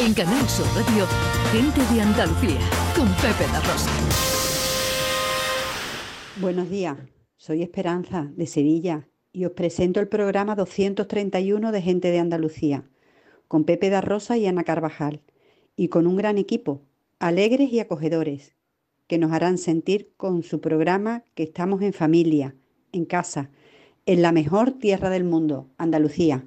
[0.00, 1.06] En Canal Sur Radio,
[1.52, 2.58] Gente de Andalucía,
[2.96, 3.60] con Pepe La.
[6.40, 6.96] Buenos días,
[7.36, 12.88] soy Esperanza, de Sevilla, y os presento el programa 231 de Gente de Andalucía,
[13.46, 15.20] con Pepe da Rosa y Ana Carvajal,
[15.76, 16.80] y con un gran equipo,
[17.18, 18.54] alegres y acogedores,
[19.06, 22.56] que nos harán sentir con su programa que estamos en familia,
[22.92, 23.50] en casa,
[24.06, 26.46] en la mejor tierra del mundo, Andalucía.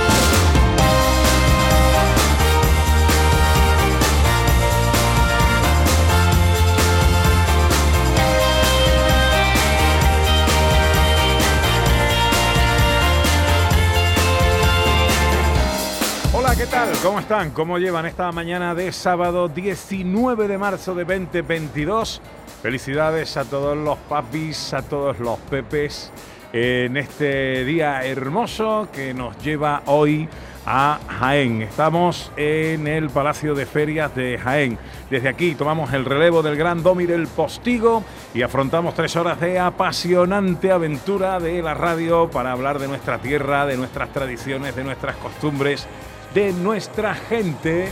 [17.03, 17.51] ¿Cómo están?
[17.51, 22.21] ¿Cómo llevan esta mañana de sábado 19 de marzo de 2022?
[22.61, 26.13] Felicidades a todos los papis, a todos los pepes
[26.53, 30.29] en este día hermoso que nos lleva hoy
[30.65, 31.61] a Jaén.
[31.61, 34.77] Estamos en el Palacio de Ferias de Jaén.
[35.09, 39.59] Desde aquí tomamos el relevo del Gran Domi del Postigo y afrontamos tres horas de
[39.59, 45.17] apasionante aventura de la radio para hablar de nuestra tierra, de nuestras tradiciones, de nuestras
[45.17, 45.87] costumbres,
[46.33, 47.89] de nuestra gente.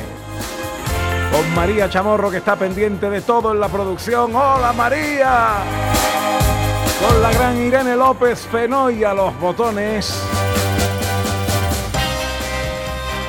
[1.32, 4.36] Con María Chamorro que está pendiente de todo en la producción.
[4.36, 5.58] ¡Hola María!
[7.06, 10.22] Con la gran Irene López Fenoy a los botones.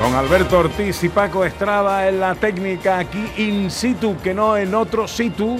[0.01, 4.75] Con Alberto Ortiz y Paco Estrada en la técnica aquí in situ, que no en
[4.75, 5.59] otro situ.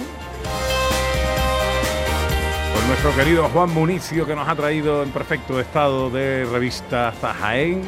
[2.73, 7.33] Con nuestro querido Juan Municio que nos ha traído en perfecto estado de revista hasta
[7.35, 7.83] Jaén.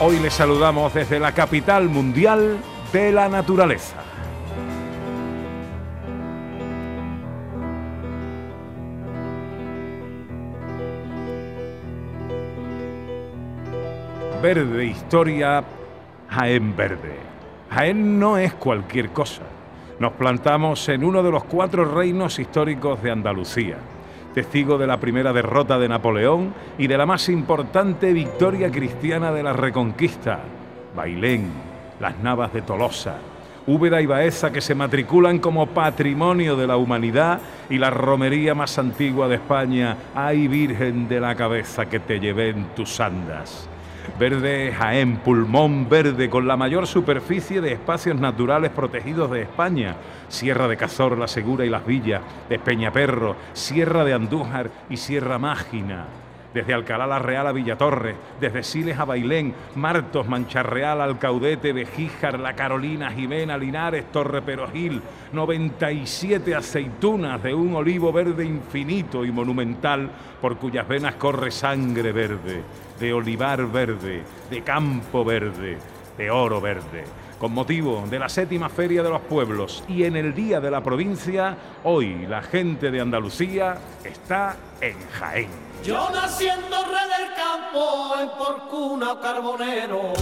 [0.00, 2.58] Hoy les saludamos desde la capital mundial
[2.92, 3.96] de la naturaleza.
[14.40, 15.64] Verde Historia,
[16.30, 17.16] Jaén Verde.
[17.68, 19.42] Jaén no es cualquier cosa.
[19.98, 23.78] Nos plantamos en uno de los cuatro reinos históricos de Andalucía,
[24.38, 29.42] testigo de la primera derrota de Napoleón y de la más importante victoria cristiana de
[29.42, 30.38] la Reconquista,
[30.94, 31.50] Bailén,
[31.98, 33.16] las Navas de Tolosa,
[33.66, 38.78] Úbeda y Baeza que se matriculan como patrimonio de la humanidad y la romería más
[38.78, 43.67] antigua de España, ay Virgen de la cabeza que te llevé en tus andas.
[44.18, 49.96] Verde Jaén, pulmón verde con la mayor superficie de espacios naturales protegidos de España.
[50.28, 56.06] Sierra de Cazor, La Segura y Las Villas, Despeñaperro, Sierra de Andújar y Sierra Mágina.
[56.54, 62.54] Desde Alcalá la Real a Villatorre, desde Siles a Bailén, Martos, Mancharreal, Alcaudete, Bejíjar, La
[62.54, 70.10] Carolina, Jimena, Linares, Torre Perojil, 97 aceitunas de un olivo verde infinito y monumental
[70.40, 72.62] por cuyas venas corre sangre verde,
[72.98, 75.76] de olivar verde, de campo verde,
[76.16, 77.04] de oro verde.
[77.38, 80.82] Con motivo de la séptima Feria de los Pueblos y en el Día de la
[80.82, 85.67] Provincia, hoy la gente de Andalucía está en Jaén.
[85.84, 90.12] Yo naciendo rey del campo en Porcuna Carbonero.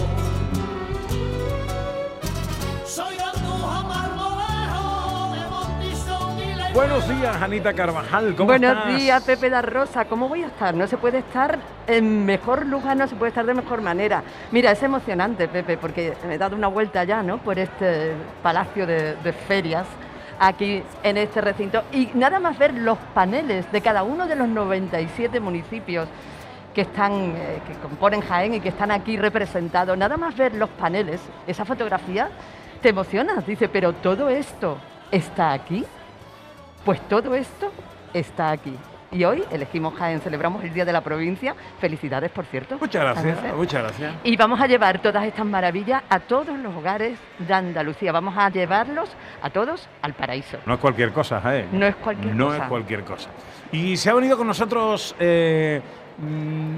[2.85, 8.35] Soy de Andújar, Marmolejo, de Montizón y la Buenos días, Anita Carvajal.
[8.35, 8.95] ¿Cómo Buenos estás?
[8.97, 10.05] días, Pepe da Rosa.
[10.05, 10.73] ¿Cómo voy a estar?
[10.73, 14.23] No se puede estar en mejor lugar, no se puede estar de mejor manera.
[14.51, 17.39] Mira, es emocionante, Pepe, porque me he dado una vuelta ya, ¿no?
[17.39, 19.85] Por este palacio de, de ferias
[20.39, 24.47] aquí en este recinto y nada más ver los paneles de cada uno de los
[24.47, 26.07] 97 municipios
[26.73, 30.69] que están eh, que componen Jaén y que están aquí representados, nada más ver los
[30.69, 32.29] paneles, esa fotografía
[32.81, 34.77] te emocionas, dice, pero todo esto
[35.11, 35.83] está aquí.
[36.85, 37.71] Pues todo esto
[38.13, 38.77] está aquí.
[39.11, 41.55] Y hoy elegimos Jaén, celebramos el Día de la Provincia.
[41.79, 42.77] Felicidades, por cierto.
[42.79, 43.55] Muchas gracias, Jaén.
[43.55, 44.13] muchas gracias.
[44.23, 48.11] Y vamos a llevar todas estas maravillas a todos los hogares de Andalucía.
[48.11, 49.09] Vamos a llevarlos
[49.41, 50.57] a todos al paraíso.
[50.65, 51.67] No es cualquier cosa, Jaén.
[51.71, 52.63] No es cualquier No cosa.
[52.63, 53.29] es cualquier cosa.
[53.71, 55.81] Y se ha venido con nosotros eh,
[56.17, 56.77] mm,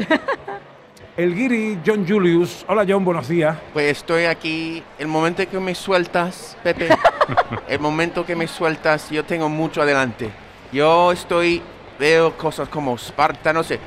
[1.17, 2.63] el guiri John Julius.
[2.67, 3.57] Hola John, buenos días.
[3.73, 6.89] Pues estoy aquí, el momento que me sueltas, Pepe,
[7.67, 10.29] el momento que me sueltas, yo tengo mucho adelante.
[10.71, 11.61] Yo estoy,
[11.99, 13.79] veo cosas como Esparta, no sé.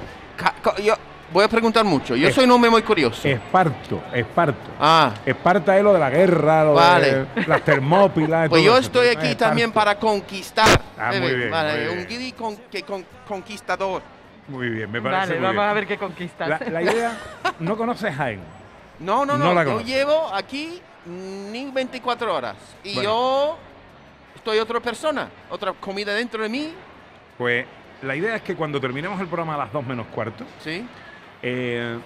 [0.82, 0.94] Yo
[1.32, 3.26] voy a preguntar mucho, yo Es- soy un hombre muy curioso.
[3.26, 4.70] Esparto, Esparto.
[4.79, 7.26] Ah, Esparta es lo de la guerra, lo Vale.
[7.35, 8.49] de las termópilas.
[8.50, 8.81] pues yo eso.
[8.82, 9.44] estoy aquí Esparto.
[9.47, 10.81] también para conquistar.
[10.99, 11.99] Ah, muy bien, vale, muy bien.
[11.99, 14.03] un guiri con, que con- conquistador.
[14.49, 15.70] Muy bien, me parece Vale, muy vamos bien.
[15.70, 16.49] a ver qué conquistas.
[16.49, 17.12] La, la idea,
[17.61, 18.41] no conoces Jaén.
[18.99, 19.55] No, no, No no.
[19.55, 22.56] la yo llevo aquí ni 24 horas.
[22.85, 23.08] Y Bueno.
[23.11, 23.58] yo
[24.37, 25.29] estoy otra persona.
[25.50, 26.75] Otra comida dentro de mí.
[27.38, 27.65] Pues
[28.03, 30.87] la idea es que cuando terminemos el programa a las 2 menos cuarto, Sí.
[31.43, 31.97] eh,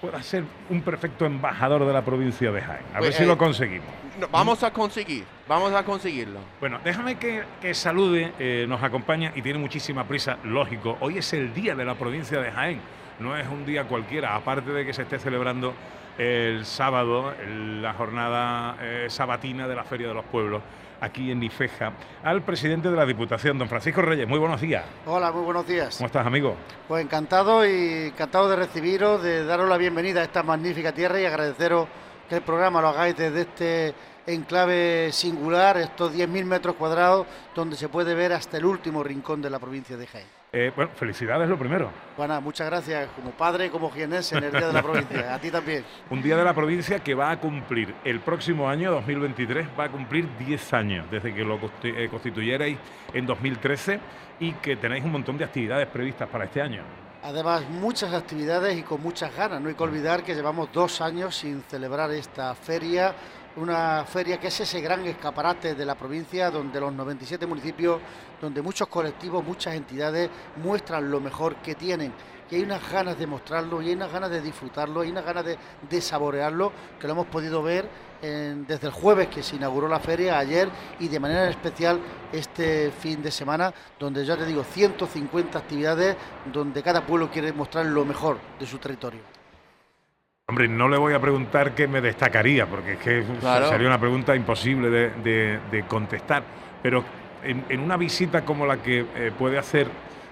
[0.00, 2.84] pueda ser un perfecto embajador de la provincia de Jaén.
[2.94, 3.86] A Pues, ver si eh, lo conseguimos.
[4.18, 5.24] No, vamos a conseguir.
[5.48, 6.40] Vamos a conseguirlo.
[6.58, 10.96] Bueno, déjame que, que salude, eh, nos acompaña y tiene muchísima prisa, lógico.
[11.00, 12.80] Hoy es el día de la provincia de Jaén,
[13.18, 15.74] no es un día cualquiera, aparte de que se esté celebrando
[16.18, 20.62] el sábado, el- la jornada eh, sabatina de la Feria de los Pueblos,
[21.00, 21.92] aquí en Nifeja,
[22.22, 24.28] al presidente de la Diputación, don Francisco Reyes.
[24.28, 24.84] Muy buenos días.
[25.06, 25.96] Hola, muy buenos días.
[25.96, 26.56] ¿Cómo estás, amigo?
[26.86, 31.24] Pues encantado y encantado de recibiros, de daros la bienvenida a esta magnífica tierra y
[31.24, 31.88] agradeceros
[32.28, 33.94] que el programa lo hagáis desde este
[34.26, 39.50] enclave singular, estos 10.000 metros cuadrados, donde se puede ver hasta el último rincón de
[39.50, 40.39] la provincia de Jaén.
[40.52, 41.92] Eh, bueno, felicidades lo primero.
[42.16, 45.34] Juana, muchas gracias como padre como jienense en el Día de la Provincia.
[45.34, 45.84] A ti también.
[46.10, 49.88] Un día de la provincia que va a cumplir el próximo año, 2023, va a
[49.90, 52.76] cumplir 10 años desde que lo eh, constituyerais
[53.14, 54.00] en 2013
[54.40, 56.82] y que tenéis un montón de actividades previstas para este año.
[57.22, 59.60] Además, muchas actividades y con muchas ganas.
[59.60, 63.14] No hay que olvidar que llevamos dos años sin celebrar esta feria,
[63.56, 68.00] una feria que es ese gran escaparate de la provincia, donde los 97 municipios,
[68.40, 70.30] donde muchos colectivos, muchas entidades
[70.62, 72.12] muestran lo mejor que tienen.
[72.50, 75.44] Y hay unas ganas de mostrarlo, y hay unas ganas de disfrutarlo, hay unas ganas
[75.44, 75.56] de,
[75.88, 77.88] de saborearlo, que lo hemos podido ver
[78.20, 80.68] desde el jueves que se inauguró la feria, ayer
[80.98, 81.98] y de manera especial
[82.30, 86.16] este fin de semana, donde ya te digo, 150 actividades,
[86.52, 89.39] donde cada pueblo quiere mostrar lo mejor de su territorio.
[90.50, 93.68] Hombre, no le voy a preguntar qué me destacaría, porque es que Claro.
[93.68, 96.42] sería una pregunta imposible de, de- de contestar.
[96.82, 97.04] Pero
[97.44, 99.86] en, en una visita como la que eh, puede hacer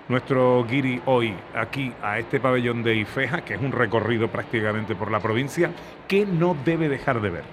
[0.08, 5.08] nuestro guiri hoy aquí a este pabellón de Ifeja, que es un recorrido prácticamente por
[5.12, 5.70] la provincia,
[6.08, 7.44] ¿qué no debe dejar de ver?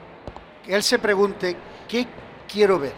[0.66, 1.56] Que él se pregunte
[1.88, 2.08] qué
[2.52, 2.94] quiero ver.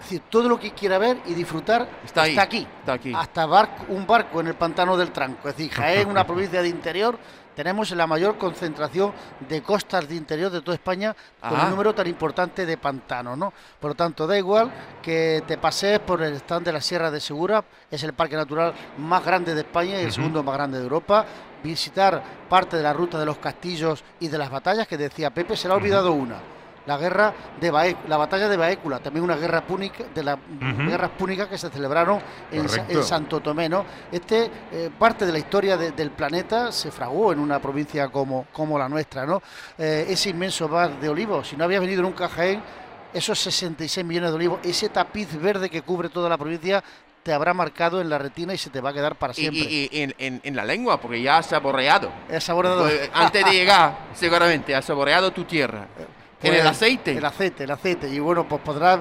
[0.00, 2.36] Es decir, todo lo que quiera ver y disfrutar Está ahí.
[2.36, 2.66] aquí.
[2.80, 3.12] Está aquí.
[3.14, 5.48] Hasta barco- un barco en el pantano del Tranco.
[5.48, 7.16] Es decir, Jaén, una provincia de interior,
[7.54, 9.12] tenemos la mayor concentración
[9.48, 11.64] de costas de interior de toda España con Ajá.
[11.64, 13.52] un número tan importante de pantanos, ¿no?
[13.80, 14.70] Por lo tanto, da igual
[15.02, 18.72] que te pasees por el stand de la Sierra de Segura, es el parque natural
[18.98, 21.26] más grande de España y el segundo más grande de Europa.
[21.62, 25.56] Visitar parte de la ruta de los castillos y de las batallas que decía Pepe,
[25.56, 26.40] se le ha olvidado una.
[26.86, 30.88] La guerra de Baé- la batalla de Baécula, también una guerra púnica, de las Ujú.
[30.88, 32.20] guerras púnicas que se celebraron
[32.50, 32.68] en,
[33.02, 33.84] Santo Tomé, ¿no?
[34.10, 38.46] Este eh, parte de la historia de- del planeta se fraguó en una provincia como,
[38.52, 39.40] como la nuestra, ¿no?
[39.78, 42.62] Eh, ese inmenso bar de olivos, si no habías venido nunca a Jaén,
[43.14, 46.82] esos 66 millones de olivos, ese tapiz verde que cubre toda la provincia
[47.22, 49.60] te habrá marcado en la retina y se te va a quedar para siempre.
[49.62, 52.10] y- y en, en- en la lengua, porque ya has saboreado.
[52.28, 52.82] Es saboreado.
[52.82, 55.86] Pues, antes de llegar, seguramente, has saboreado tu tierra.
[56.42, 57.12] En Pues, el aceite.
[57.16, 58.08] El aceite, el aceite.
[58.08, 59.00] Y bueno, pues podrás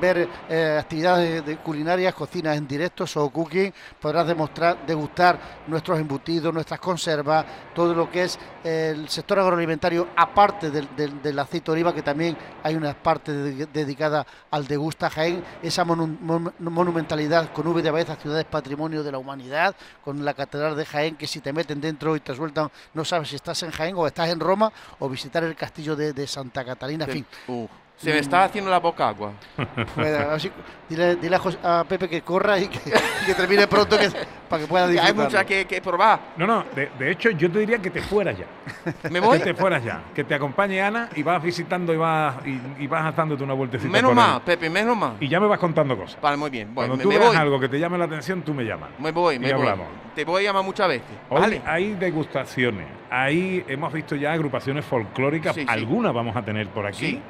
[0.00, 6.52] ver eh, actividades de culinarias, cocinas en directo, show cooking, podrás demostrar, degustar nuestros embutidos,
[6.52, 7.44] nuestras conservas,
[7.74, 12.02] todo lo que es el sector agroalimentario, aparte del, del- del aceite de oliva, que
[12.02, 17.82] también hay una parte de- dedicada al degusta Jaén, esa monu- mon- monumentalidad con V
[17.82, 19.74] de Baeza, ciudades patrimonio de la humanidad,
[20.04, 23.28] con la catedral de Jaén, que si te meten dentro y te sueltan, no sabes
[23.28, 26.64] si estás en Jaén o estás en Roma, o visitar el castillo de, de Santa
[26.64, 27.26] Catalina, en fin.
[27.48, 29.32] Uf, se me está haciendo la boca agua.
[30.32, 30.50] Así,
[30.88, 32.66] dile dile a, Jos- a Pepe que corra y
[33.26, 34.10] que, termine pronto que,
[34.48, 35.24] para que pueda hay disfrutarlo.
[35.24, 36.18] mucha que, que probar.
[36.36, 38.46] No, no, de, de hecho yo te diría que te fueras ya.
[39.08, 39.38] ¿Me voy?
[39.38, 40.02] Que te fueras ya.
[40.14, 43.90] Que te acompañe Ana y vas visitando y vas, y, y vas dándote una vueltecita
[43.92, 45.12] Menos más, Pepe, menos más.
[45.20, 46.20] Y ya me vas contando cosas.
[46.20, 46.74] Vale, muy bien.
[46.74, 47.36] Bueno, Cuando me, tú me veas voy.
[47.40, 48.90] algo que te llame la atención, tú me llamas.
[48.98, 49.60] Me voy, Y me voy.
[49.62, 49.86] hablamos.
[50.16, 51.06] Te voy a llamar muchas veces.
[51.30, 51.62] Hoy Vale.
[51.64, 55.66] hay degustaciones, ahí hemos visto ya agrupaciones folclóricas, Sí, sí.
[55.70, 57.06] algunas vamos a tener por aquí.
[57.12, 57.22] Sí.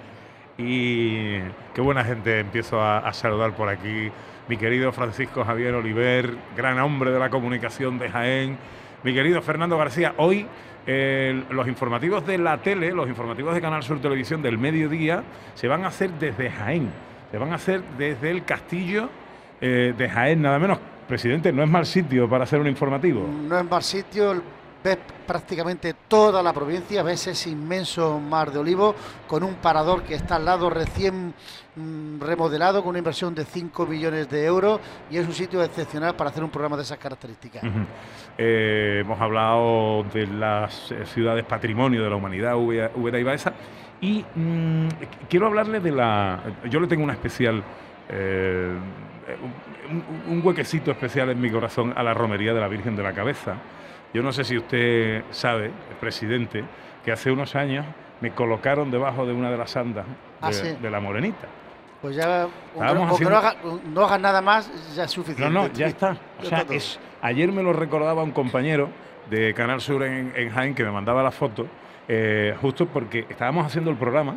[0.58, 1.38] Y
[1.74, 4.10] qué buena gente empiezo a, saludar por aquí.
[4.48, 8.58] Mi querido Francisco Javier Oliver, gran hombre de la comunicación de Jaén.
[9.02, 10.46] Mi querido Fernando García, hoy
[10.86, 15.22] eh, los informativos de la tele, los informativos de Canal Sur Televisión del mediodía,
[15.54, 16.90] se van a hacer desde Jaén.
[17.30, 19.08] Se van a hacer desde el castillo
[19.60, 20.78] eh, de Jaén, nada menos.
[21.08, 23.26] Presidente, no es mal sitio para hacer un informativo.
[23.26, 24.42] No es mal sitio,
[24.84, 28.94] ves prácticamente toda la provincia, ves ese inmenso mar de olivo
[29.28, 31.32] con un parador que está al lado recién
[31.76, 36.14] mm, remodelado con una inversión de 5 millones de euros y es un sitio excepcional
[36.16, 37.62] para hacer un programa de esas características.
[38.38, 43.52] Eh, hemos hablado de las eh, ciudades patrimonio de la humanidad, Úbeda y Baeza,
[44.00, 46.40] y mm, qu- quiero hablarle de la...
[46.68, 47.62] Yo le tengo una especial...
[48.08, 48.74] eh,
[50.28, 53.54] un huequecito especial en mi corazón a la romería de la Virgen de la Cabeza,
[54.14, 56.64] Yo no sé si usted sabe, presidente,
[57.04, 57.86] que hace unos años
[58.20, 60.06] me colocaron debajo de una de las andas
[60.40, 60.76] Ah, de, sí.
[60.80, 61.48] de la morenita.
[62.00, 63.56] Pues ya, haciendo- no, haga-
[63.94, 65.52] no hagas nada más, ya es suficiente.
[65.52, 66.16] No, no, ya está.
[66.40, 68.88] O sea, es, ayer me lo recordaba un compañero
[69.30, 71.66] de Canal Sur en, en Jaén que me mandaba la foto,
[72.08, 74.34] eh, justo porque estábamos haciendo el programa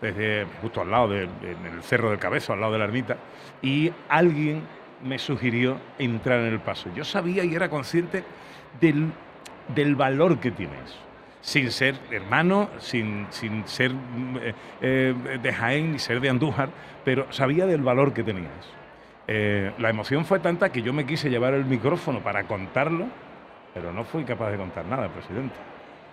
[0.00, 3.16] desde justo al lado del en el Cerro del Cabezo, al lado de la ermita,
[3.60, 4.62] y alguien
[5.02, 6.88] me sugirió entrar en el paso.
[6.94, 8.22] Yo sabía y era consciente
[8.80, 9.12] del,
[9.74, 10.96] del valor que tiene eso.
[11.42, 16.68] Sin ser hermano, sin, sin ser mm, eh, eh, de Jaén ni ser de Andújar,
[17.04, 18.70] pero sabía del valor que tenía eso.
[19.26, 23.06] Eh, la emoción fue tanta que yo me quise llevar el micrófono para contarlo,
[23.72, 25.54] pero no fui capaz de contar nada, presidente.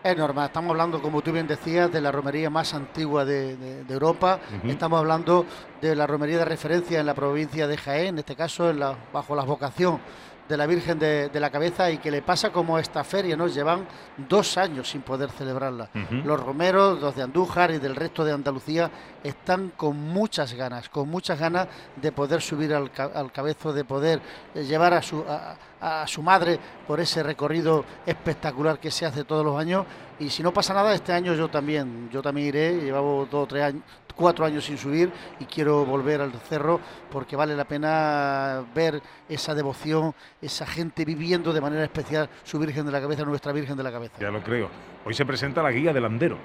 [0.03, 3.83] Es normal, estamos hablando, como tú bien decías, de la romería más antigua de, de-
[3.83, 4.39] de Europa.
[4.63, 5.45] Estamos hablando
[5.81, 8.95] de la romería de referencia en la provincia de Jaén, en este caso en la-
[9.11, 9.99] bajo la vocación
[10.47, 13.47] de la Virgen de, de la Cabeza y que le pasa como esta feria, ¿no?
[13.47, 13.85] Llevan
[14.17, 15.89] dos años sin poder celebrarla.
[16.23, 18.89] Los romeros, los de Andújar y del resto de Andalucía
[19.23, 24.21] están con muchas ganas, con muchas ganas de poder subir al, al cabezo, de poder
[24.55, 29.23] eh, llevar a su, a, a su madre por ese recorrido espectacular que se hace
[29.23, 29.85] todos los años.
[30.19, 33.45] Y si no pasa nada, este año yo también, yo también iré, llevaba dos o
[33.47, 33.83] tres años,
[34.17, 35.09] cuatro años sin subir
[35.39, 41.53] y quiero volver al cerro porque vale la pena ver esa devoción, esa gente viviendo
[41.53, 44.15] de manera especial su Virgen de la Cabeza, nuestra Virgen de la Cabeza.
[44.19, 44.69] Ya lo creo.
[45.05, 46.37] Hoy se presenta la guía del andero.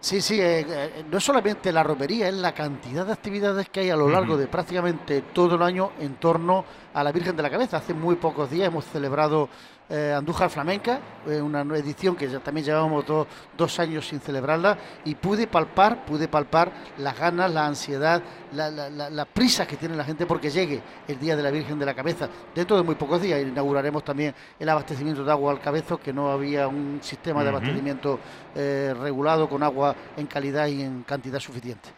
[0.00, 3.80] Sí, sí, eh, eh, no es solamente la romería, es la cantidad de actividades que
[3.80, 6.64] hay a lo largo de prácticamente todo el año en torno
[6.94, 7.78] a la Virgen de la Cabeza.
[7.78, 9.48] Hace muy pocos días hemos celebrado
[9.90, 13.26] eh, Andújar Flamenca, eh, una edición que ya también llevábamos do-
[13.56, 18.90] dos años sin celebrarla y pude palpar, pude palpar las ganas, la ansiedad, la, la,
[18.90, 21.86] la- la prisa que tiene la gente porque llegue el Día de la Virgen de
[21.86, 22.28] la Cabeza.
[22.54, 26.30] Dentro de muy pocos días inauguraremos también el abastecimiento de agua al cabezo, que no
[26.30, 28.18] había un sistema de abastecimiento
[28.54, 31.97] eh, regulado con agua en calidad y en cantidad suficiente.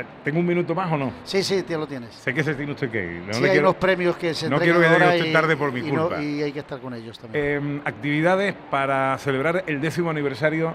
[0.00, 1.12] Eh, ¿Tengo un minuto más o no?
[1.24, 2.14] Sí, sí, ya lo tienes.
[2.14, 3.22] Sé que se tiene usted que ir.
[3.22, 5.72] No sí, hay quiero- unos premios que se no quiero que llegue usted tarde por
[5.72, 6.22] mi y no- culpa.
[6.22, 7.44] y hay que estar con ellos también.
[7.44, 10.74] Eh, actividades para celebrar el décimo aniversario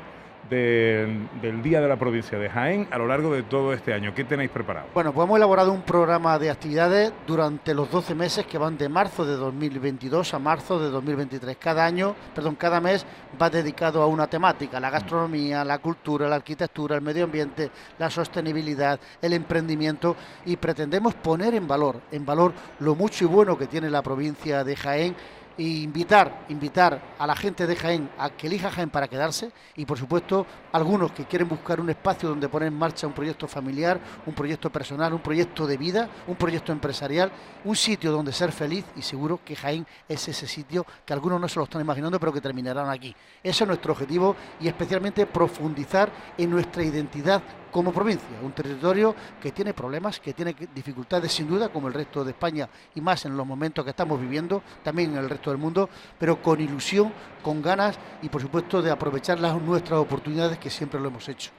[0.50, 4.14] de- del Día de la Provincia de Jaén a lo largo de todo este año.
[4.14, 4.88] ¿Qué tenéis preparado?
[4.94, 8.88] Bueno, pues hemos elaborado un programa de actividades durante los 12 meses que van de
[8.90, 11.58] marzo de 2022 a marzo de 2023.
[11.58, 13.06] Cada año, perdón, cada mes
[13.42, 18.10] va dedicado a una temática, la gastronomía, la cultura, la arquitectura, el medio ambiente, la
[18.10, 23.68] sostenibilidad, el emprendimiento y pretendemos poner en valor, en valor lo mucho y bueno que
[23.68, 25.16] tiene la provincia de Jaén
[25.57, 29.85] e invitar, invitar a la gente de Jaén a que elija Jaén para quedarse y
[29.85, 34.00] por supuesto algunos que quieren buscar un espacio donde poner en marcha un proyecto familiar,
[34.25, 37.31] un proyecto personal, un proyecto de vida, un proyecto empresarial,
[37.63, 41.47] un sitio donde ser feliz y seguro que Jaén es ese sitio que algunos no
[41.47, 43.15] se lo están imaginando pero que terminarán aquí.
[43.43, 47.41] Ese es nuestro objetivo y especialmente profundizar en nuestra identidad
[47.75, 52.24] como provincia, un territorio que tiene problemas, que tiene dificultades sin duda, como el resto
[52.24, 55.60] de España y más en los momentos que estamos viviendo, también en el resto del
[55.60, 57.12] mundo, pero con ilusión,
[57.44, 61.51] con ganas y por supuesto de aprovechar las nuestras oportunidades que siempre lo hemos hecho.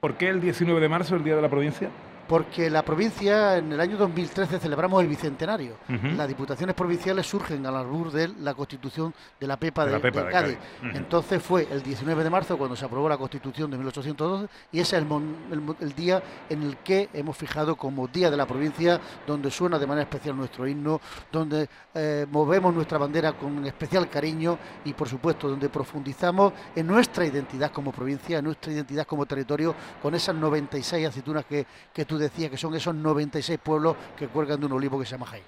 [0.00, 1.88] ¿Por qué el 19 de marzo, el Día de la Provincia?
[2.28, 5.76] Porque la provincia en el año 2013 celebramos el bicentenario.
[6.16, 9.96] Las diputaciones provinciales surgen a la luz de la constitución de la PEPA De de,
[9.98, 10.58] la PEPA de de Cádiz.
[10.94, 14.96] Entonces fue el 19 de marzo cuando se aprobó la constitución de 1812 y ese
[14.96, 18.46] es el, mon- el el día en el que hemos fijado como Día de la
[18.46, 21.00] Provincia, donde suena de manera especial nuestro himno,
[21.30, 27.26] donde eh, movemos nuestra bandera con especial cariño y por supuesto donde profundizamos en nuestra
[27.26, 32.13] identidad como provincia, en nuestra identidad como territorio, con esas 96 aceitunas que, que tú
[32.18, 35.44] decías, que son esos 96 pueblos que cuelgan de un olivo que se llama Jaén.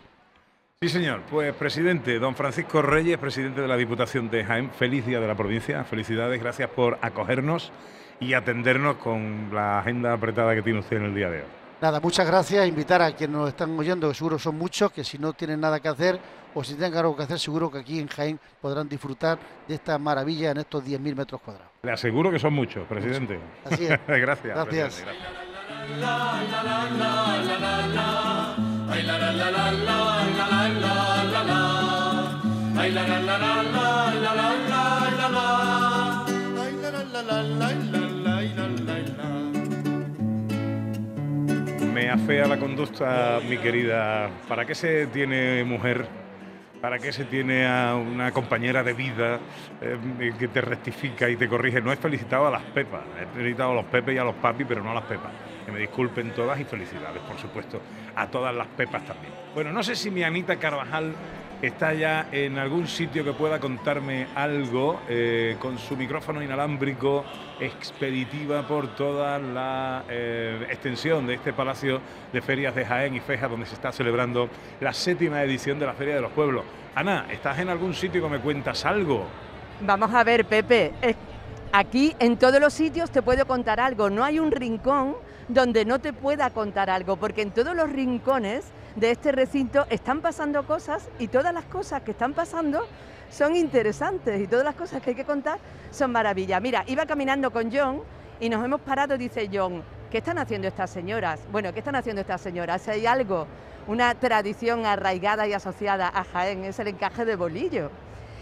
[0.80, 1.22] Sí, señor.
[1.30, 5.34] Pues, presidente, don Francisco Reyes, presidente de la Diputación de Jaén, feliz Día de la
[5.34, 5.84] Provincia.
[5.84, 7.72] Felicidades, gracias por acogernos
[8.20, 11.48] y atendernos con la agenda apretada que tiene usted en el día de hoy.
[11.80, 12.66] Nada, muchas gracias.
[12.66, 15.80] Invitar a quienes nos están oyendo, que seguro son muchos, que si no tienen nada
[15.80, 16.18] que hacer
[16.54, 19.98] o si tienen algo que hacer, seguro que aquí en Jaén podrán disfrutar de esta
[19.98, 21.70] maravilla en estos 10.000 metros cuadrados.
[21.82, 23.38] Le aseguro que son muchos, presidente.
[23.64, 24.00] Así es.
[24.06, 24.54] gracias.
[24.54, 25.04] Gracias.
[41.94, 44.30] Me afea la conducta, mi querida.
[44.48, 46.25] ¿Para qué se tiene mujer?
[46.86, 49.40] ¿Para qué se tiene a una compañera de vida
[49.80, 51.82] eh, que te rectifica y te corrige?
[51.82, 54.66] No he felicitado a las pepas, he felicitado a los pepes y a los papis,
[54.68, 55.32] pero no a las pepas.
[55.64, 57.82] Que me disculpen todas y felicidades, por supuesto,
[58.14, 59.32] a todas las pepas también.
[59.52, 61.12] Bueno, no sé si mi Anita Carvajal
[61.62, 67.24] está ya en algún sitio que pueda contarme algo eh, con su micrófono inalámbrico
[67.58, 72.00] expeditiva por toda la eh, extensión de este Palacio
[72.32, 74.48] de Ferias de Jaén y Feja, donde se está celebrando
[74.80, 76.64] la séptima edición de la Feria de los Pueblos.
[76.94, 79.24] Ana, ¿estás en algún sitio que me cuentas algo?
[79.80, 80.92] Vamos a ver, Pepe.
[81.02, 81.16] es-
[81.72, 84.08] Aquí en todos los sitios te puedo contar algo.
[84.08, 85.16] No hay un rincón
[85.48, 88.64] donde no te pueda contar algo, porque en todos los rincones
[88.96, 92.86] de este recinto están pasando cosas y todas las cosas que están pasando
[93.30, 95.58] son interesantes y todas las cosas que hay que contar
[95.90, 96.60] son maravillas.
[96.62, 98.00] Mira, iba caminando con John
[98.40, 101.40] y nos hemos parado, dice John, ¿qué están haciendo estas señoras?
[101.52, 102.82] Bueno, ¿qué están haciendo estas señoras?
[102.82, 103.46] Si hay algo,
[103.86, 107.90] una tradición arraigada y asociada a Jaén, es el encaje de bolillo.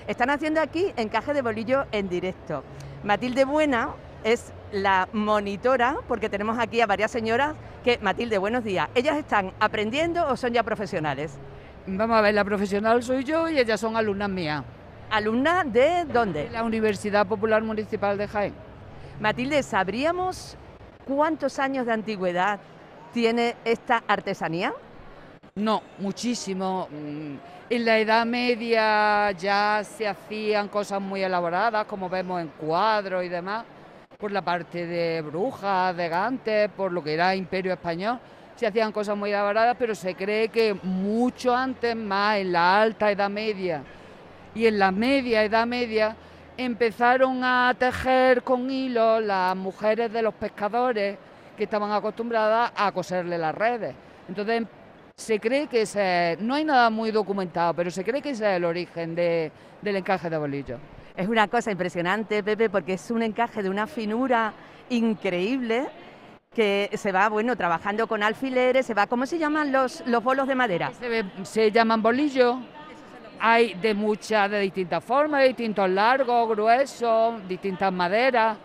[0.06, 2.62] Están haciendo aquí encaje de bolillo en directo.
[3.02, 3.90] Matilde Buena
[4.24, 7.54] es la monitora, porque tenemos aquí a varias señoras
[7.84, 8.88] que, Matilde, buenos días.
[8.94, 11.38] ¿Ellas están aprendiendo o son ya profesionales?
[11.86, 14.64] Vamos a ver, la profesional soy yo y ellas son alumnas mías.
[15.10, 16.44] ¿Alumnas de dónde?
[16.44, 18.54] De la Universidad Popular Municipal de Jaén.
[19.20, 20.56] Matilde, ¿sabríamos
[21.04, 22.58] cuántos años de antigüedad
[23.12, 24.72] tiene esta artesanía?
[25.54, 26.88] No, muchísimo.
[26.90, 27.36] Mm,
[27.70, 33.28] En la Edad Media ya se hacían cosas muy elaboradas, como vemos en cuadros y
[33.28, 33.64] demás,
[34.24, 38.18] por la parte de brujas, de gantes, por lo que era Imperio Español.
[38.56, 43.10] Se hacían cosas muy elaboradas, pero se cree que mucho antes, más en la Alta
[43.10, 43.82] Edad Media
[44.54, 46.16] y en la Media Edad Media,
[46.56, 51.18] empezaron a tejer con hilo las mujeres de los pescadores
[51.54, 53.94] que estaban acostumbradas a coserle las redes.
[54.26, 54.62] Entonces
[55.18, 58.56] se cree que ese, no hay nada muy documentado, pero se cree que ese es
[58.56, 59.52] el origen de-
[59.82, 60.78] del encaje de bolillo.
[61.16, 64.52] Es una cosa impresionante, Pepe, porque es un encaje de una finura
[64.90, 65.86] increíble
[66.52, 70.48] que se va, bueno, trabajando con alfileres, se va, ¿cómo se llaman los, los bolos
[70.48, 70.90] de madera?
[70.92, 72.56] Se, se llaman bolillos,
[73.38, 78.56] hay de muchas, de distintas formas, de distintos largos, gruesos, distintas maderas.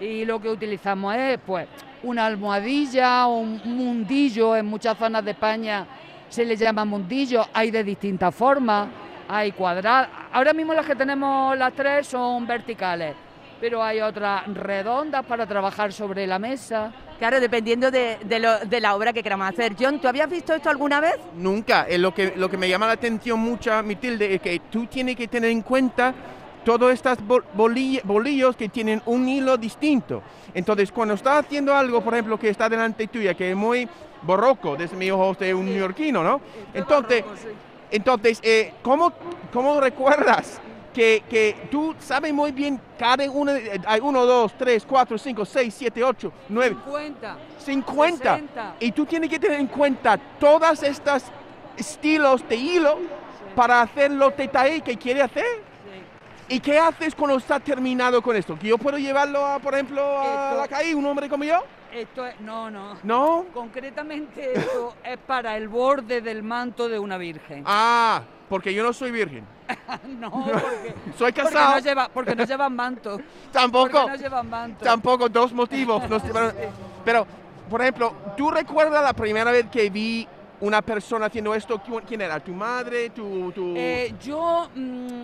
[0.00, 1.68] Y lo que utilizamos es, pues,
[2.02, 4.56] una almohadilla un mundillo.
[4.56, 5.86] En muchas zonas de España
[6.28, 7.46] se le llama mundillo.
[7.52, 8.88] Hay de distintas formas,
[9.34, 10.08] hay cuadradas.
[10.32, 13.14] Ahora mismo las que tenemos las tres son verticales,
[13.60, 16.92] pero hay otras redondas para trabajar sobre la mesa.
[17.18, 19.74] Claro, dependiendo de, de lo- de la obra que queramos hacer.
[19.78, 21.16] John, ¿tú habías visto esto alguna vez?
[21.36, 21.86] Nunca.
[21.88, 25.16] Eh, lo, que, lo que me llama la atención mucho, Matilde, es que tú tienes
[25.16, 26.12] que tener en cuenta
[26.64, 30.22] todos estos bol- boli- bolillos que tienen un hilo distinto.
[30.54, 33.88] Entonces, cuando estás haciendo algo, por ejemplo, que está delante tuya, que es muy
[34.22, 36.40] borroco, desde mis ojos de un neoyorquino, ¿no?
[36.72, 37.22] Entonces,
[37.96, 39.12] entonces eh, ¿cómo,
[39.52, 40.60] ¿cómo recuerdas
[40.92, 45.44] que, que tú sabes muy bien cada uno, de- hay uno, dos, tres, cuatro, cinco,
[45.44, 47.36] seis, siete, ocho, nueve, 50.
[47.58, 48.16] 50.
[48.36, 48.74] 60.
[48.80, 51.24] Y tú tienes que tener en cuenta todas estas
[51.76, 52.98] estilos de hilo
[53.56, 55.44] para hacer detalles que quiere hacer.
[56.48, 58.58] ¿Y qué haces cuando está terminado con esto?
[58.58, 61.62] ¿Que yo puedo llevarlo, a, por ejemplo, a Esto- la calle, un hombre como yo?
[61.92, 62.96] Esto es, no, no.
[63.02, 63.46] ¿No?
[63.54, 67.62] Concretamente esto es para el borde del manto de una virgen.
[67.66, 69.46] Ah, porque yo no soy virgen.
[70.18, 71.74] no, porque, Soy porque casado.
[71.76, 73.18] no, lleva, porque no llevan manto.
[73.50, 74.02] Tampoco.
[74.02, 74.84] Porque no llevan manto.
[74.84, 76.02] Tampoco, dos motivos.
[76.32, 76.52] pero,
[77.04, 77.26] pero,
[77.70, 80.28] por ejemplo, ¿tú recuerdas la primera vez que vi
[80.60, 81.80] una persona haciendo esto?
[81.80, 82.38] ¿Quién- ¿Quién era?
[82.40, 83.10] ¿Tu madre?
[83.10, 83.50] ¿Tu...?
[83.52, 83.72] tu...
[83.76, 85.22] Eh, yo, mm,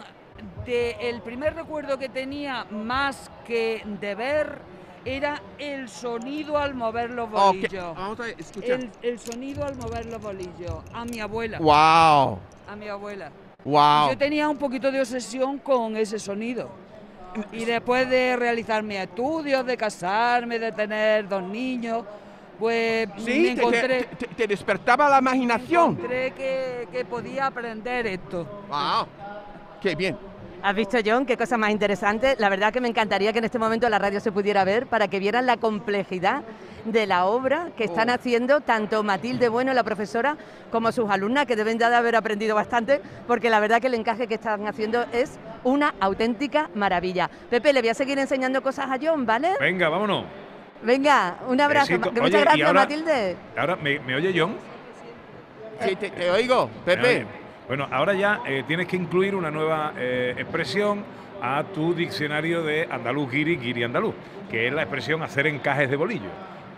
[0.66, 4.58] de, el primer recuerdo que tenía más que de ver
[5.04, 7.96] era el sonido al mover los bolillos.
[8.38, 8.74] Escucha.
[8.74, 10.74] El, el sonido al mover los bolillos.
[10.92, 11.58] A mi abuela.
[11.58, 13.30] Wow, A mi abuela.
[13.64, 14.10] wow.
[14.10, 16.68] Yo tenía un poquito de obsesión con ese sonido.
[17.52, 22.04] Y después de realizar mis estudios, de casarme, de tener dos niños,
[22.58, 25.92] pues me Sí, encontré, te- te- te despertaba la imaginación.
[25.92, 28.44] encontré que, que podía aprender esto.
[28.68, 29.06] Wow,
[29.80, 30.18] qué bien.
[30.62, 31.24] ¿Has visto, John?
[31.24, 32.36] Qué cosa más interesante.
[32.38, 35.08] La verdad que me encantaría que en este momento la radio se pudiera ver para
[35.08, 36.42] que vieran la complejidad
[36.84, 38.14] de la obra que están Oh.
[38.14, 40.36] haciendo tanto Matilde Bueno, la profesora,
[40.70, 43.94] como sus alumnas, que deben ya de haber aprendido bastante, porque la verdad que el
[43.94, 47.30] encaje que están haciendo es una auténtica maravilla.
[47.48, 49.52] Pepe, le voy a seguir enseñando cosas a John, ¿vale?
[49.58, 50.24] Venga, vámonos.
[50.82, 51.88] Venga, un abrazo.
[51.92, 52.10] Besito.
[52.12, 53.36] Muchas Oye, gracias, ahora- Matilde.
[53.56, 54.56] Ahora, ¿me, me oye John?
[55.86, 57.26] Sí, te, te oigo, ¿Me Pepe.
[57.70, 61.04] Bueno, ahora ya eh, tienes que incluir una nueva eh, expresión
[61.40, 64.12] a tu diccionario de andaluz guiri, guiri andaluz,
[64.50, 66.30] que es la expresión hacer encajes de bolillo.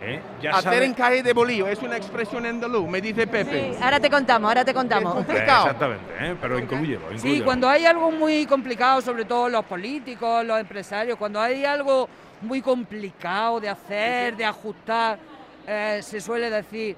[0.03, 0.21] ¿eh?
[0.43, 3.75] Ya Hacer sabes- encaje de bolillo es una expresión andaluz, me dice Pepe.
[3.81, 5.13] Ahora te contamos, ahora te contamos.
[5.19, 5.63] Es complicado.
[5.65, 6.37] Exactamente, ¿eh?
[6.39, 11.41] pero incluyelo, Sí, cuando hay algo muy complicado, sobre todo los políticos, los empresarios, cuando
[11.41, 12.07] hay algo
[12.43, 15.19] muy complicado de hacer, de ajustar,
[15.67, 16.95] eh, se suele decir,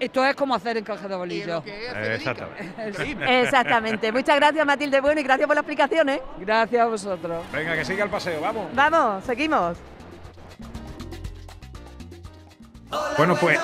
[0.00, 1.62] Esto es como hacer encaje de bolillo.
[1.64, 3.40] Exactamente.
[3.42, 4.12] Exactamente.
[4.12, 6.22] Muchas gracias, Matilde Bueno, y gracias por la explicación, ¿eh?
[6.38, 7.44] Gracias a vosotros.
[7.52, 8.74] Venga, que siga el paseo, vamos.
[8.74, 9.78] Vamos, seguimos.
[13.16, 13.58] Bueno, pues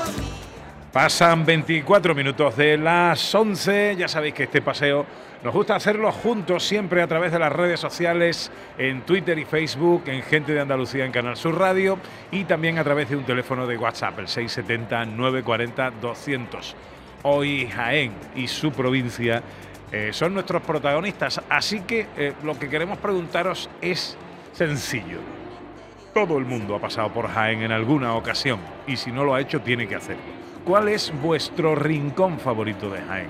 [0.92, 3.96] pasan 24 minutos de las 11.
[3.96, 5.05] Ya sabéis que este paseo
[5.42, 10.03] nos gusta hacerlo juntos, siempre a través de las redes sociales, en Twitter y Facebook,
[10.07, 11.98] en Gente de Andalucía en Canal Sur Radio
[12.31, 16.74] y también a través de un teléfono de WhatsApp, el 670-940-200.
[17.22, 19.42] Hoy Jaén y su provincia
[19.92, 24.18] eh, son nuestros protagonistas, así que eh, lo que queremos preguntaros es
[24.53, 25.20] sencillo.
[26.12, 29.40] Todo el mundo ha pasado por Jaén en alguna ocasión y si no lo ha
[29.40, 30.39] hecho tiene que hacerlo.
[30.64, 33.29] ¿Cuál es vuestro rincón favorito de Jaén?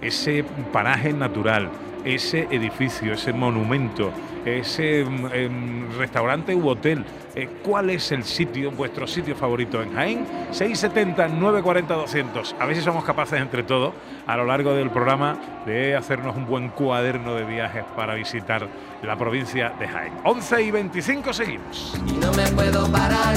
[0.00, 1.68] Ese paraje natural,
[2.04, 4.12] ese edificio, ese monumento,
[4.44, 7.04] ese mm, em, restaurante u hotel.
[7.34, 10.26] Eh, ¿Cuál es el sitio, vuestro sitio favorito en Jaén?
[10.50, 12.56] 670 940 200.
[12.58, 13.92] A ver si somos capaces entre todos
[14.26, 18.66] a lo largo del programa de hacernos un buen cuaderno de viajes para visitar
[19.02, 20.12] la provincia de Jaén.
[20.24, 22.00] 11 y 25 seguimos.
[22.06, 23.36] Y no me puedo parar,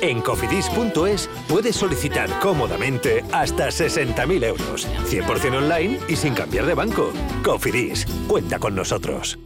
[0.00, 4.88] En cofidis.es puedes solicitar cómodamente hasta 60.000 euros.
[5.06, 7.12] 100% online y sin cambiar de banco.
[7.44, 9.38] Cofidis, cuenta con nosotros.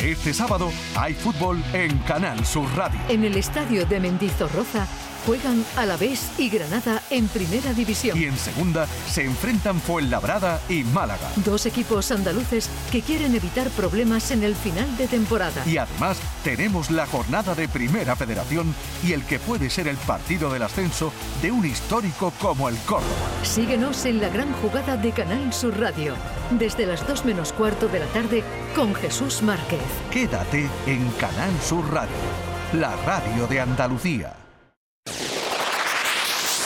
[0.00, 3.00] Este sábado hay fútbol en Canal Sur Radio.
[3.08, 4.86] En el estadio de Mendizorroza
[5.26, 8.16] juegan Alavés y Granada en Primera División.
[8.16, 11.28] Y en segunda se enfrentan Fuenlabrada y Málaga.
[11.44, 15.62] Dos equipos andaluces que quieren evitar problemas en el final de temporada.
[15.66, 20.52] Y además tenemos la jornada de Primera Federación y el que puede ser el partido
[20.52, 21.12] del ascenso
[21.42, 23.06] de un histórico como el Córdoba.
[23.42, 26.14] Síguenos en la gran jugada de Canal Sur Radio,
[26.52, 28.44] desde las 2 menos cuarto de la tarde
[28.76, 29.80] con Jesús Márquez.
[30.12, 32.14] Quédate en Canal Sur Radio,
[32.72, 34.45] la radio de Andalucía.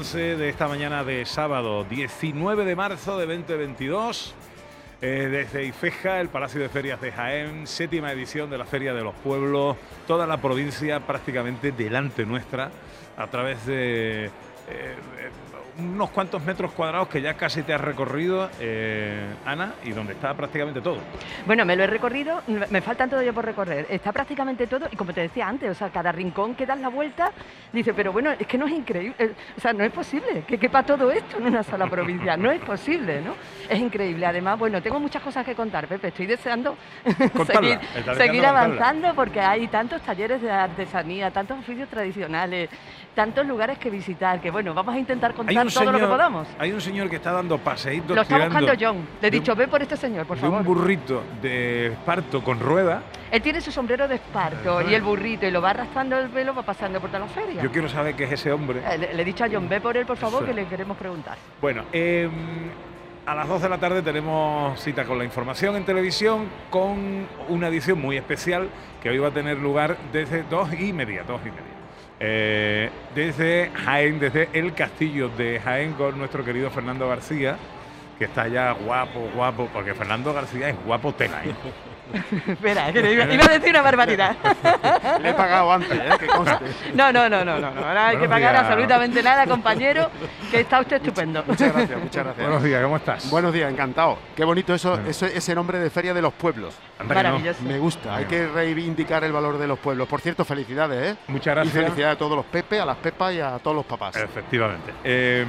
[0.00, 4.34] 11 de esta mañana de sábado 19 de marzo de 2022.
[5.02, 9.02] Eh, desde Ifeja, el Palacio de Ferias de Jaén, séptima edición de la Feria de
[9.02, 12.70] los Pueblos, toda la provincia prácticamente delante nuestra,
[13.18, 14.30] a través de eh,
[15.80, 20.34] unos cuantos metros cuadrados que ya casi te has recorrido, eh, Ana, y donde está
[20.34, 20.98] prácticamente todo.
[21.46, 23.86] Bueno, me lo he recorrido, me faltan todavía por recorrer.
[23.88, 26.88] Está prácticamente todo, y como te decía antes, o sea, cada rincón que das la
[26.88, 27.32] vuelta,
[27.72, 30.58] dice, pero bueno, es que no es increíble, eh, o sea, no es posible que
[30.58, 33.34] quepa todo esto en una sola provincia, no es posible, ¿no?
[33.68, 34.26] Es increíble.
[34.26, 36.76] Además, bueno, tengo muchas cosas que contar, Pepe, estoy deseando
[37.46, 37.78] seguir,
[38.16, 42.70] seguir avanzando porque hay tantos talleres de artesanía, tantos oficios tradicionales,
[43.14, 46.48] tantos lugares que visitar, que bueno, vamos a intentar contar todo lo que podamos.
[46.58, 48.96] hay un señor que está dando paseitos Lo está buscando John.
[49.20, 50.64] Le he de dicho, ve por este señor, por de un favor.
[50.66, 53.02] burrito de esparto con rueda.
[53.30, 56.54] Él tiene su sombrero de esparto y el burrito y lo va arrastrando el pelo,
[56.54, 57.62] va pasando por toda la feria.
[57.62, 58.80] Yo quiero saber qué es ese hombre.
[58.88, 60.96] Eh, Le, le he dicho a John, ve por él, por favor, que le queremos
[60.96, 61.36] preguntar.
[61.60, 62.28] Bueno, eh,
[63.26, 67.68] a las 2 de la tarde tenemos cita con la información en televisión con una
[67.68, 68.68] edición muy especial
[69.02, 71.69] que hoy va a tener lugar desde dos y media, dos y media.
[72.22, 77.56] Eh, desde Jaén, desde el castillo de Jaén con nuestro querido Fernando García,
[78.18, 81.54] que está ya guapo, guapo, porque Fernando García es guapo tela, ¿eh?
[82.46, 84.36] Espera, que iba, iba a decir una barbaridad.
[85.22, 86.10] Le he pagado antes, ¿eh?
[86.18, 86.64] que conste.
[86.94, 88.64] No, no, no, no, no, no, ahora hay que pagar días.
[88.64, 90.10] absolutamente nada, compañero,
[90.50, 91.44] que está usted estupendo.
[91.46, 92.46] Muchas gracias, muchas gracias.
[92.46, 93.30] Buenos días, ¿cómo estás?
[93.30, 94.18] Buenos días, encantado.
[94.34, 96.74] Qué bonito eso, ese, ese nombre de Feria de los Pueblos.
[97.06, 97.62] Maravilloso.
[97.62, 100.06] Me gusta, hay que reivindicar el valor de los pueblos.
[100.06, 101.16] Por cierto, felicidades, ¿eh?
[101.28, 101.74] Muchas Y gracias.
[101.74, 104.16] felicidades a todos los Pepe, a las Pepas y a todos los papás.
[104.16, 104.92] Efectivamente.
[105.04, 105.46] Eh,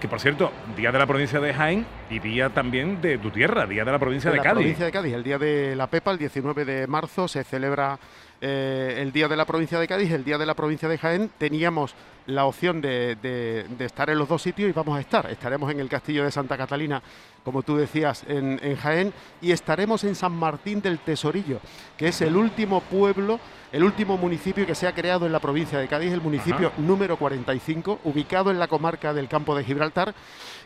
[0.00, 3.66] que por cierto, día de la provincia de Jaén y día también de tu tierra,
[3.66, 4.56] día de la provincia de, la Cádiz.
[4.56, 5.14] provincia de Cádiz.
[5.14, 7.98] El día de la Pepa, el 19 de marzo, se celebra
[8.40, 11.30] eh, el día de la provincia de Cádiz, el día de la provincia de Jaén.
[11.38, 11.94] Teníamos
[12.26, 15.30] la opción de, de- de estar en los dos sitios y vamos a estar.
[15.30, 17.02] Estaremos en el castillo de Santa Catalina,
[17.44, 21.60] como tú decías, en, en Jaén, y estaremos en San Martín del Tesorillo,
[21.96, 23.38] que es el último pueblo.
[23.72, 26.76] El último municipio que se ha creado en la provincia de Cádiz, el municipio Ajá.
[26.80, 30.14] número 45, ubicado en la comarca del Campo de Gibraltar,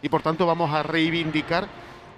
[0.03, 1.67] y por tanto vamos a reivindicar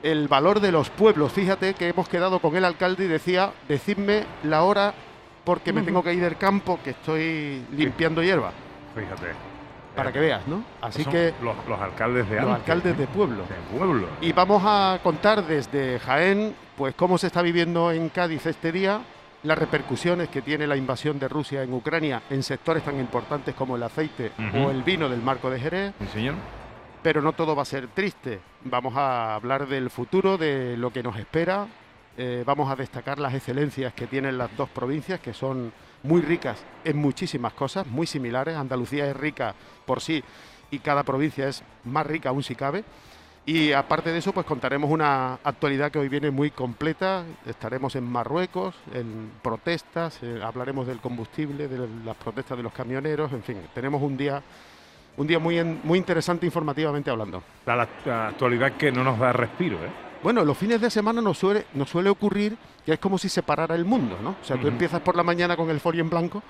[0.02, 1.32] el valor de los pueblos.
[1.32, 4.94] Fíjate que hemos quedado con el alcalde y decía, decidme la hora
[5.44, 8.52] porque me tengo que ir del campo, que estoy limpiando hierba,
[8.94, 9.28] Fíjate.
[9.96, 10.62] para que veas, ¿no?
[10.80, 13.44] Así Son que los, los alcaldes de los antes, alcaldes de pueblo.
[13.44, 14.06] de pueblo.
[14.20, 19.00] Y vamos a contar desde Jaén, pues cómo se está viviendo en Cádiz este día,
[19.42, 23.76] las repercusiones que tiene la invasión de Rusia en Ucrania en sectores tan importantes como
[23.76, 25.94] el aceite o el vino del marco de Jerez.
[26.00, 26.34] Sí, señor.
[27.02, 28.40] Pero no todo va a ser triste.
[28.64, 31.66] Vamos a hablar del futuro, de lo que nos espera.
[32.16, 36.62] Eh, vamos a destacar las excelencias que tienen las dos provincias, que son muy ricas
[36.84, 38.56] en muchísimas cosas, muy similares.
[38.56, 39.54] Andalucía es rica
[39.86, 40.22] por sí
[40.70, 42.84] y cada provincia es más rica aún si cabe.
[43.46, 47.24] Y aparte de eso, pues contaremos una actualidad que hoy viene muy completa.
[47.46, 53.32] Estaremos en Marruecos, en protestas, eh, hablaremos del combustible, de las protestas de los camioneros,
[53.32, 54.42] en fin, tenemos un día,
[55.20, 57.42] un día muy, en- muy interesante informativamente hablando.
[57.66, 57.86] La,
[58.28, 59.90] actualidad que no nos da respiro, ¿eh?
[60.22, 62.56] Bueno, los fines de semana nos suele, nos suele ocurrir
[62.86, 64.30] que es como si se parara el mundo, ¿no?
[64.40, 66.42] O sea, tú empiezas por la mañana con el folio en blanco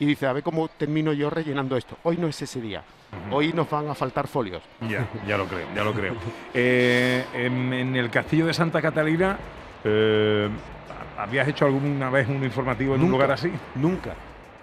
[0.00, 1.96] y dices, a ver cómo termino yo rellenando esto.
[2.02, 2.82] Hoy no es ese día.
[3.30, 4.62] Hoy nos van a faltar folios.
[4.88, 6.14] Ya, ya lo creo, ya lo creo.
[6.54, 9.38] Eh, en, en el castillo de Santa Catalina,
[9.84, 10.48] eh,
[11.16, 13.50] ¿habías hecho alguna vez un informativo en un lugar así?
[13.76, 14.14] Nunca,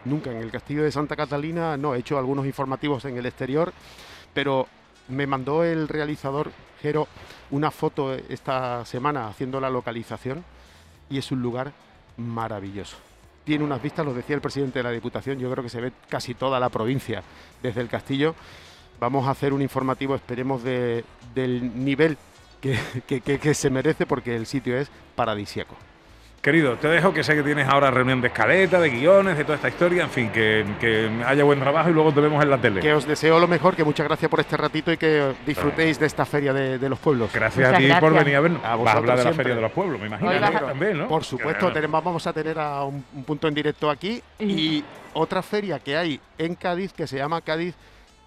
[0.06, 0.32] nunca.
[0.32, 3.74] En el castillo de Santa Catalina no, he hecho algunos informativos en el exterior,
[4.34, 4.68] pero
[5.10, 7.08] me mandó el realizador Jero
[7.52, 10.44] una foto esta semana haciendo la localización
[11.10, 11.72] y es un lugar
[12.18, 12.98] maravilloso.
[13.44, 15.92] Tiene unas vistas, lo decía el presidente de la Diputación, yo creo que se ve
[16.10, 17.22] casi toda la provincia
[17.62, 18.34] desde el castillo.
[19.00, 21.04] Vamos a hacer un informativo, esperemos, de-
[21.36, 22.18] del nivel
[22.62, 25.76] que se merece porque el sitio es paradisíaco.
[26.46, 29.56] Querido, te dejo que sé que tienes ahora reunión de escaleta, de guiones, de toda
[29.56, 32.60] esta historia, en fin, que, que haya buen trabajo y luego te vemos en la
[32.60, 32.82] tele.
[32.82, 36.06] Que os deseo lo mejor, que muchas gracias por este ratito y que disfrutéis de
[36.06, 37.32] esta feria de, de los pueblos.
[37.34, 38.64] Gracias a ti por venir a vernos.
[38.64, 39.34] A Vas a vosotros hablar de la.
[39.34, 40.30] Feria de los Pueblos, me imagino.
[40.30, 41.08] Hoy vas a- También, ¿no?
[41.08, 44.84] Por supuesto, Que- tenemos- vamos a tener a un, un punto en directo aquí y
[45.16, 47.74] otra feria que hay en Cádiz que se llama Cádiz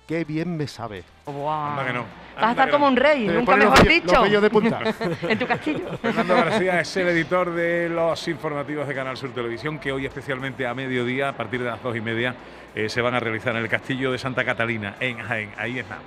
[0.08, 1.04] Qué bien me sabe.
[1.26, 1.72] Guau.
[1.72, 2.04] Anda que no.
[2.34, 2.92] Vas a estar que como no.
[2.92, 4.26] un rey, nunca los mejor vellos- dicho.
[4.26, 4.80] los de punta.
[5.28, 5.98] en tu castillo.
[6.00, 10.66] Fernando García es el editor de los informativos de Canal Sur Televisión, que hoy especialmente
[10.66, 12.34] a mediodía, a partir de las dos y media,
[12.74, 15.52] eh, se van a realizar en el Castillo de Santa Catalina, en Jaén.
[15.58, 15.98] Ahí está.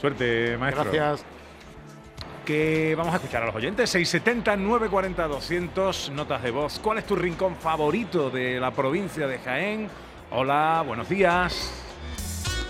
[0.00, 0.84] Suerte, maestro.
[0.84, 1.24] Gracias.
[2.44, 3.90] Que vamos a escuchar a los oyentes.
[3.90, 6.78] 670 940 200 notas de voz.
[6.78, 9.88] ¿Cuál es tu rincón favorito de la provincia de Jaén?
[10.30, 11.87] Hola, buenos días.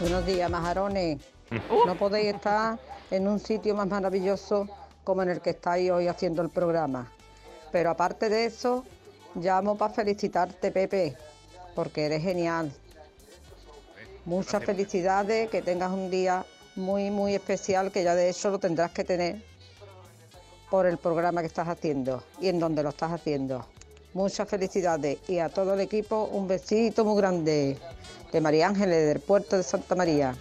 [0.00, 1.18] Buenos días, majarones.
[1.86, 2.78] No podéis estar
[3.10, 4.68] en un sitio más maravilloso
[5.02, 7.10] como en el que estáis hoy haciendo el programa.
[7.72, 8.84] Pero aparte de eso,
[9.34, 11.16] llamo para felicitarte, Pepe,
[11.74, 12.70] porque eres genial.
[14.24, 16.44] Muchas felicidades, que tengas un día
[16.76, 19.42] muy, muy especial, que ya de hecho lo tendrás que tener
[20.70, 23.66] por el programa que estás haciendo y en donde lo estás haciendo.
[24.18, 27.78] Muchas felicidades y a todo el equipo un besito muy grande
[28.32, 30.34] de María Ángeles del puerto de Santa María.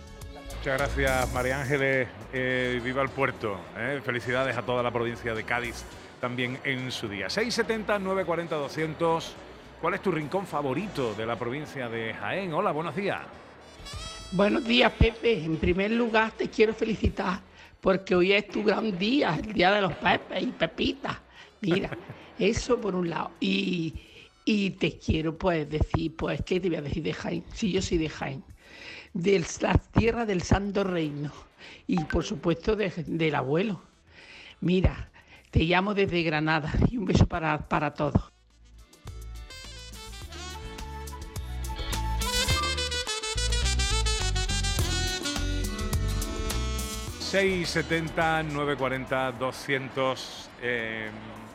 [0.58, 2.08] Muchas gracias, María Ángeles.
[2.34, 3.56] Eh, viva el puerto.
[3.78, 4.02] eh.
[4.04, 5.84] Felicidades a toda la provincia de Cádiz
[6.20, 7.30] también en su día.
[7.30, 9.36] 670 940 200.
[9.80, 12.52] ¿Cuál es tu rincón favorito de la provincia de Jaén?
[12.56, 13.20] Hola, buenos días.
[14.32, 15.44] Buenos días, Pepe.
[15.44, 17.42] En primer lugar, te quiero felicitar
[17.80, 21.27] porque hoy es tu gran día, el día de los Pepes y Pepitas.
[21.62, 21.90] Mira,
[22.40, 23.32] eso por un lado.
[23.40, 23.94] Y,
[24.46, 27.44] y te quiero pues decir, pues, ¿qué te voy a decir de Jaén?
[27.54, 28.44] Sí, yo soy de Jaén.
[29.14, 31.32] De las tierras del Santo Reino.
[31.88, 33.82] Y por supuesto de- del abuelo.
[34.62, 35.10] Mira,
[35.52, 38.32] te llamo desde Granada y un beso para, para todos.
[47.20, 51.10] 670 940 200 eh,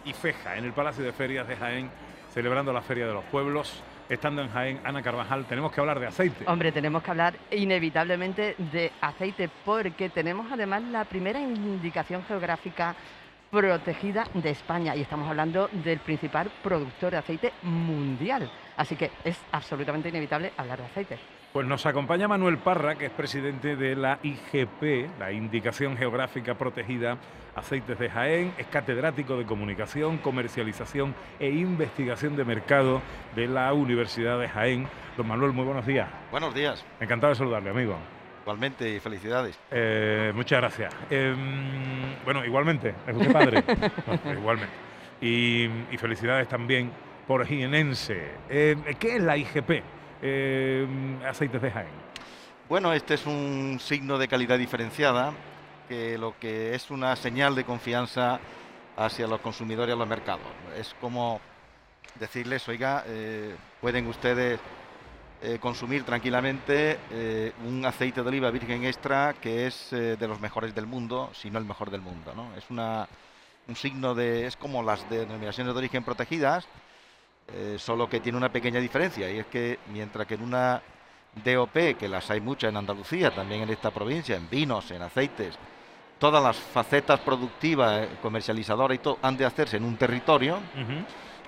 [0.04, 1.90] y Feja, en el Palacio de Ferias de Jaén,
[2.32, 3.82] celebrando la Feria de los Pueblos.
[4.08, 6.44] Estando en Jaén, Ana Carvajal, tenemos que hablar de aceite.
[6.46, 12.94] Hombre, tenemos que hablar inevitablemente de aceite porque tenemos además la primera indicación geográfica
[13.50, 18.50] protegida de España y estamos hablando del principal productor de aceite mundial.
[18.76, 21.18] Así que es absolutamente inevitable hablar de aceite.
[21.52, 27.18] Pues nos acompaña Manuel Parra, que es presidente de la IGP, la Indicación Geográfica Protegida
[27.54, 33.02] Aceites de Jaén, es catedrático de Comunicación, Comercialización e Investigación de Mercado
[33.36, 34.88] de la Universidad de Jaén.
[35.16, 36.08] Don Manuel, muy buenos días.
[36.30, 36.84] Buenos días.
[36.98, 37.96] Encantado de saludarle, amigo.
[38.42, 39.58] Igualmente y felicidades.
[39.70, 40.94] Eh, muchas gracias.
[41.10, 43.62] Em, bueno, igualmente, es usted padre.
[44.24, 44.74] No, igualmente.
[45.20, 46.90] Y, y felicidades también
[47.26, 48.30] por jienense.
[48.48, 49.82] Eh, ¿Qué es la IGP?
[50.22, 50.86] Eh,
[51.28, 52.02] aceites de Jaén.
[52.68, 55.32] Bueno, este es un signo de calidad diferenciada,
[55.88, 58.40] que lo que es una señal de confianza
[58.96, 60.46] hacia los consumidores y a los mercados.
[60.76, 61.40] Es como
[62.18, 64.60] decirles, oiga, eh, pueden ustedes
[65.42, 70.74] eh, consumir tranquilamente eh, un aceite de oliva virgen extra que es de los mejores
[70.74, 72.32] del mundo, si no el mejor del mundo.
[72.34, 72.54] ¿no?
[72.56, 73.08] Es una,
[73.68, 76.66] un signo de, es como las denominaciones de origen protegidas,
[77.76, 80.80] solo que tiene una pequeña diferencia y es que mientras que en una
[81.44, 85.58] DOP, que las hay muchas en Andalucía, también en esta provincia, en vinos, en aceites,
[86.22, 90.60] todas las facetas productivas, eh, comercializadoras y todo han de hacerse en un territorio,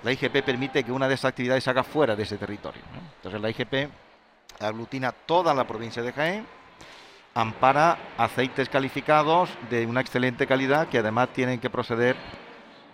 [0.03, 2.81] la IGP permite que una de esas actividades se haga fuera de ese territorio.
[2.93, 2.99] ¿no?
[3.15, 3.89] Entonces la IGP
[4.59, 6.45] aglutina toda la provincia de Jaén,
[7.35, 12.17] ampara aceites calificados de una excelente calidad que además tienen que proceder,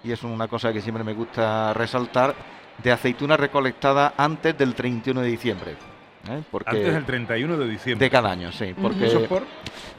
[0.04, 2.36] y es una cosa que siempre me gusta resaltar,
[2.78, 5.91] de aceituna recolectada antes del 31 de diciembre.
[6.30, 6.44] ¿Eh?
[6.50, 8.06] Porque Antes del 31 de diciembre.
[8.06, 8.74] de cada año, sí.
[8.80, 9.44] Porque, ¿Eso por?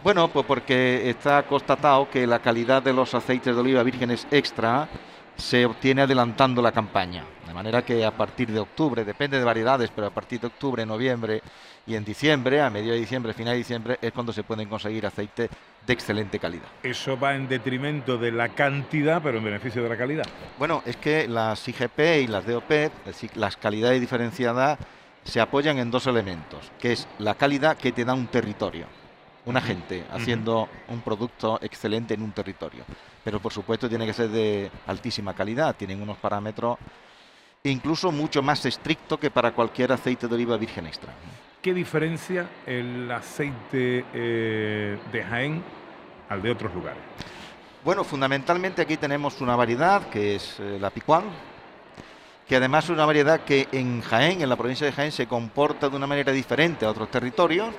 [0.03, 4.89] Bueno, pues porque está constatado que la calidad de los aceites de oliva vírgenes extra
[5.37, 7.25] se obtiene adelantando la campaña.
[7.47, 10.87] De manera que a partir de octubre, depende de variedades, pero a partir de octubre,
[10.87, 11.43] noviembre
[11.87, 15.05] y en diciembre, a medio de diciembre, final de diciembre, es cuando se pueden conseguir
[15.05, 15.51] aceites
[15.87, 16.67] de excelente calidad.
[16.83, 20.25] Eso va en detrimento de la cantidad, pero en beneficio de la calidad.
[20.59, 24.79] Bueno, es que las IGP y las DOP, es decir, las calidades diferenciadas,
[25.25, 28.87] se apoyan en dos elementos, que es la calidad que te da un territorio,
[29.47, 32.85] una gente haciendo un producto excelente en un territorio.
[33.25, 36.79] Pero por supuesto tiene que ser de altísima calidad, tienen unos parámetros
[37.65, 41.13] incluso mucho más estrictos que para cualquier aceite de oliva virgen extra.
[41.61, 45.63] ¿Qué diferencia el aceite eh, de Jaén
[46.29, 47.01] al de otros lugares?
[47.85, 51.25] Bueno, fundamentalmente aquí tenemos una variedad que es eh, la picual,
[52.53, 55.89] que además es una variedad que en Jaén, en la provincia de Jaén, se comporta
[55.89, 57.75] de una manera diferente a otros territorios.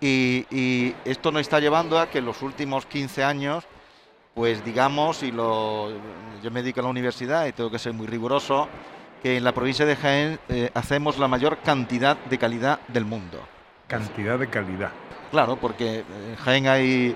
[0.00, 3.64] Y, y esto nos está llevando a que en los últimos 15 años,
[4.32, 5.90] pues digamos, y lo,
[6.42, 8.70] yo me dedico a la universidad y tengo que ser muy riguroso,
[9.22, 13.38] que en la provincia de Jaén eh, hacemos la mayor cantidad de calidad del mundo.
[13.86, 14.92] Cantidad de calidad.
[15.30, 17.14] Claro, porque en Jaén hay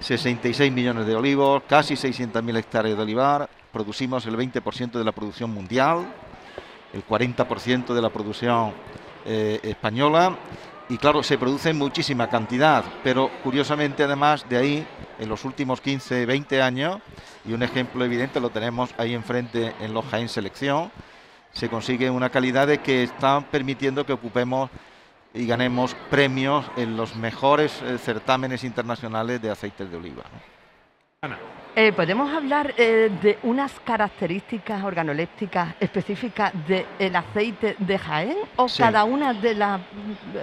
[0.00, 5.52] 66 millones de olivos, casi 600.000 hectáreas de olivar, producimos el 20% de la producción
[5.52, 6.06] mundial,
[6.94, 8.72] el 40% de la producción
[9.26, 10.38] eh, española,
[10.88, 14.86] y claro, se produce en muchísima cantidad, pero curiosamente además de ahí,
[15.18, 17.00] en los últimos 15, 20 años,
[17.44, 20.92] y un ejemplo evidente lo tenemos ahí enfrente en los Jaén Selección,
[21.52, 24.70] se consigue una calidad de que está permitiendo que ocupemos
[25.32, 30.22] y ganemos premios en los mejores eh, certámenes internacionales de aceites de oliva.
[31.76, 38.80] Eh, ¿Podemos hablar eh, de unas características organolépticas específicas del aceite de Jaén o Sí.
[38.80, 39.80] cada una de las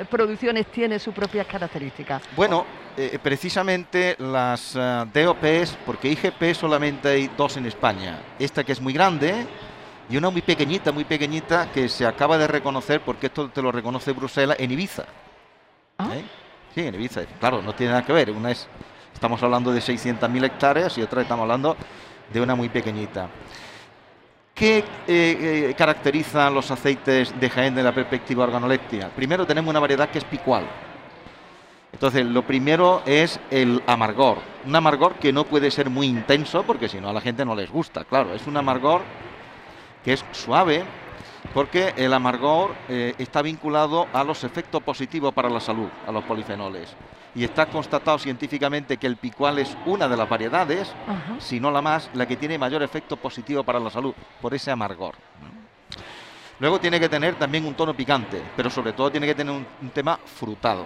[0.10, 2.22] producciones tiene sus propias características?
[2.36, 2.66] Bueno,
[2.98, 8.20] eh, precisamente las eh, DOPs, porque IGP solamente hay dos en España.
[8.38, 9.46] Esta que es muy grande
[10.10, 13.72] y una muy pequeñita, muy pequeñita, que se acaba de reconocer, porque esto te lo
[13.72, 15.04] reconoce Bruselas, en Ibiza.
[16.12, 16.24] ¿Eh?
[16.76, 17.22] Sí, en Ibiza.
[17.40, 18.32] Claro, no tiene nada que ver.
[18.32, 18.68] Una es,
[19.22, 21.78] estamos hablando de 600.000 hectáreas y otra estamos hablando
[22.34, 23.30] de una muy pequeñita.
[24.52, 29.10] ¿Qué eh, eh, caracteriza los aceites de Jaén de la perspectiva organoléptica?
[29.10, 30.66] Primero tenemos una variedad que es picual.
[31.94, 34.40] Entonces, lo primero es el amargor.
[34.66, 37.54] Un amargor que no puede ser muy intenso porque si no a la gente no
[37.54, 38.34] les gusta, claro.
[38.34, 39.04] Es un amargor
[40.04, 40.84] que es suave
[41.54, 46.24] porque el amargor eh, está vinculado a los efectos positivos para la salud, a los
[46.24, 46.96] polifenoles.
[47.34, 50.92] Y está constatado científicamente que el picual es una de las variedades,
[51.40, 54.70] si no la más, la que tiene mayor efecto positivo para la salud, por ese
[54.72, 55.16] amargor.
[56.60, 59.66] Luego tiene que tener también un tono picante, pero sobre todo tiene que tener un,
[59.82, 60.86] un tema frutado.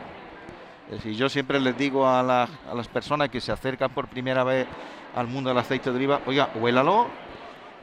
[0.87, 4.07] Es decir, yo siempre les digo a, las- a las personas que se acercan por
[4.07, 4.67] primera vez
[5.15, 7.07] al mundo del aceite de oliva, oiga, huélalo.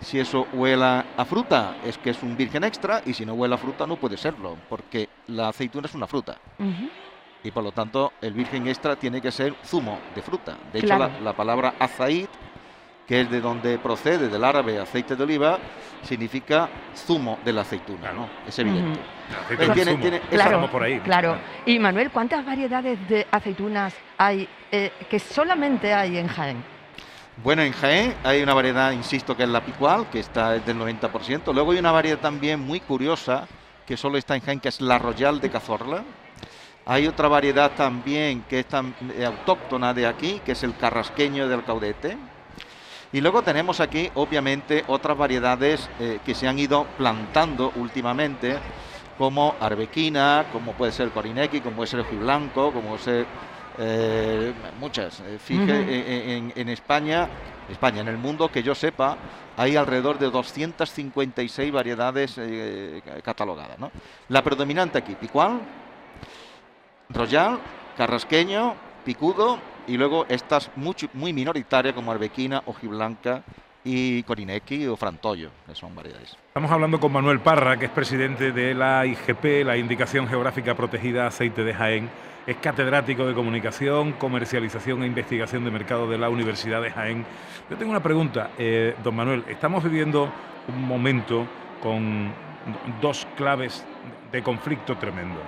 [0.00, 3.54] Si eso huela a fruta, es que es un virgen extra, y si no huele
[3.54, 6.38] a fruta, no puede serlo, porque la aceituna es una fruta.
[7.44, 10.56] Y por lo tanto, el virgen extra tiene que ser zumo de fruta.
[10.72, 11.10] De hecho, Claro.
[11.14, 12.28] la, la palabra azait,
[13.06, 15.58] que es de donde procede, del árabe aceite de oliva,
[16.02, 18.28] significa zumo de la aceituna, ¿no?
[18.46, 19.00] Es evidente.
[19.44, 20.06] Aceite Pero de zumo.
[20.06, 20.70] esa- Claro,
[21.04, 21.36] claro.
[21.66, 26.64] Y Manuel, ¿cuántas variedades de aceitunas hay eh, que solamente hay en Jaén?
[27.42, 30.78] Bueno, en Jaén hay una variedad, insisto, que es la picual, que está es del
[30.78, 31.52] 90%.
[31.52, 33.48] Luego hay una variedad también muy curiosa,
[33.84, 36.04] que solo está en Jaén, que es la Royal de Cazorla.
[36.84, 41.48] Hay otra variedad también que es tan- eh, autóctona de aquí, que es el carrasqueño
[41.48, 42.16] del caudete.
[43.12, 48.56] Y luego tenemos aquí, obviamente, otras variedades eh, que se han ido plantando últimamente,
[49.18, 53.26] como arbequina, como puede ser corinequi, como puede ser ojiblanco, como puede ser
[53.78, 55.20] eh, muchas.
[55.20, 55.72] Eh, fije, Ujú.
[55.90, 57.28] en, en- en España,
[57.70, 59.16] España, en el mundo que yo sepa,
[59.56, 63.78] hay alrededor de 256 variedades eh, catalogadas.
[63.78, 63.90] ¿no?
[64.30, 65.60] La predominante aquí, picual,
[67.12, 67.58] royal,
[67.96, 73.42] carrasqueño, picudo y luego estas mucho- muy minoritarias como arbequina, ojiblanca
[73.84, 76.36] y corinequi o frantollo, que son variedades.
[76.48, 81.26] Estamos hablando con Manuel Parra, que es presidente de la IGP, la Indicación Geográfica Protegida
[81.26, 82.08] Aceite de Jaén.
[82.46, 87.24] Es catedrático de Comunicación, Comercialización e Investigación de Mercado de la Universidad de Jaén.
[87.70, 89.44] Yo tengo una pregunta, eh, don Manuel.
[89.48, 90.28] Estamos viviendo
[90.68, 91.46] un momento
[91.82, 92.32] con
[93.00, 93.84] dos claves
[94.30, 95.40] de conflicto tremendo.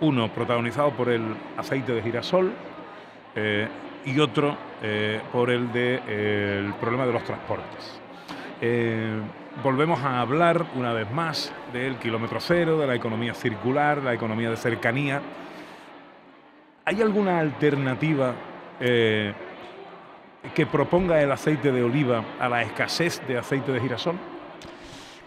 [0.00, 1.22] Uno protagonizado por el
[1.58, 2.52] aceite de girasol
[3.34, 3.68] eh,
[4.06, 8.00] y otro eh, por el de, eh, el problema de los transportes.
[9.62, 14.48] Volvemos a hablar una vez más del kilómetro cero, de la economía circular, la economía
[14.48, 15.20] de cercanía.
[16.84, 18.34] ¿Hay alguna alternativa
[18.78, 19.34] que
[20.70, 24.16] proponga el aceite de oliva a la escasez de aceite de girasol?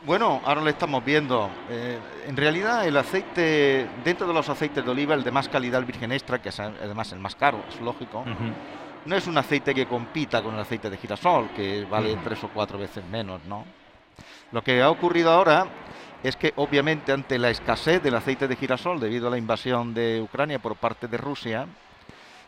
[0.06, 1.50] Bueno, ahora lo estamos viendo.
[1.70, 1.98] Eh,
[2.28, 5.86] en realidad, el aceite, dentro de los aceites de oliva, el de más calidad, el
[5.86, 8.26] virgen extra, que es además el más caro, es lógico,
[9.06, 12.22] no es un aceite que compita con el aceite de girasol, que vale Ujú.
[12.22, 13.64] tres o cuatro veces menos, ¿no?
[14.52, 15.68] Lo que ha ocurrido ahora
[16.22, 20.22] es que, obviamente, ante la escasez del aceite de girasol debido a la invasión de
[20.22, 21.66] Ucrania por parte de Rusia,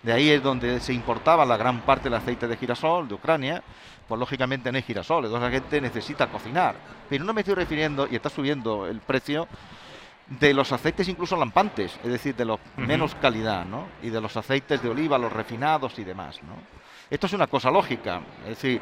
[0.03, 3.63] de ahí es donde se importaba la gran parte del aceite de girasol de Ucrania,
[4.07, 6.75] pues lógicamente no hay girasol, entonces la gente necesita cocinar.
[7.09, 9.47] Pero no me estoy refiriendo, y está subiendo el precio,
[10.27, 13.87] de los aceites incluso lampantes, es decir, de los menos calidad, ¿no?
[14.01, 16.55] Y de los aceites de oliva, los refinados y demás, ¿no?
[17.09, 18.81] Esto es una cosa lógica, es decir,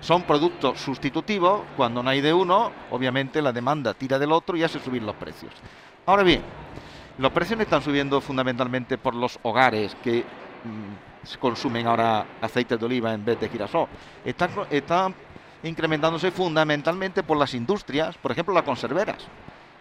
[0.00, 4.64] son productos sustitutivos, cuando no hay de uno, obviamente la demanda tira del otro y
[4.64, 5.52] hace subir los precios.
[6.06, 6.42] Ahora bien,
[7.18, 10.24] los precios están subiendo fundamentalmente por los hogares que
[10.64, 13.86] mm, consumen ahora aceite de oliva en vez de girasol.
[14.24, 15.14] Están, co- están
[15.62, 19.16] incrementándose fundamentalmente por las industrias, por ejemplo las conserveras.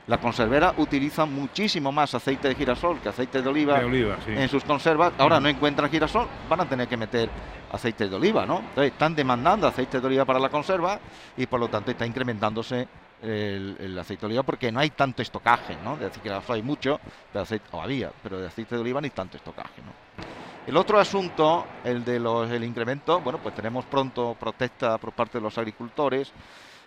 [0.07, 4.31] Las conserveras utilizan muchísimo más aceite de girasol que aceite de oliva, De oliva, sí.
[4.31, 5.13] en sus conservas.
[5.19, 7.29] Ahora no encuentran girasol, van a tener que meter
[7.71, 8.57] aceite de oliva, ¿no?
[8.59, 10.99] Entonces están demandando aceite de oliva para la conserva
[11.37, 12.87] y por lo tanto está incrementándose
[13.21, 15.95] el, el aceite de oliva porque no hay tanto estocaje, ¿no?
[15.95, 16.99] De aceite de girasol hay mucho,
[17.31, 19.93] de aceite, o había, pero de aceite de oliva ni tanto estocaje, ¿no?
[20.69, 25.39] El otro asunto, el de los, el incremento, bueno, pues tenemos pronto protesta por parte
[25.39, 26.31] de los agricultores,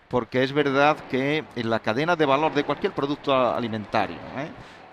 [0.06, 4.46] porque es verdad que en la cadena de valor de cualquier producto alimentario ¿eh?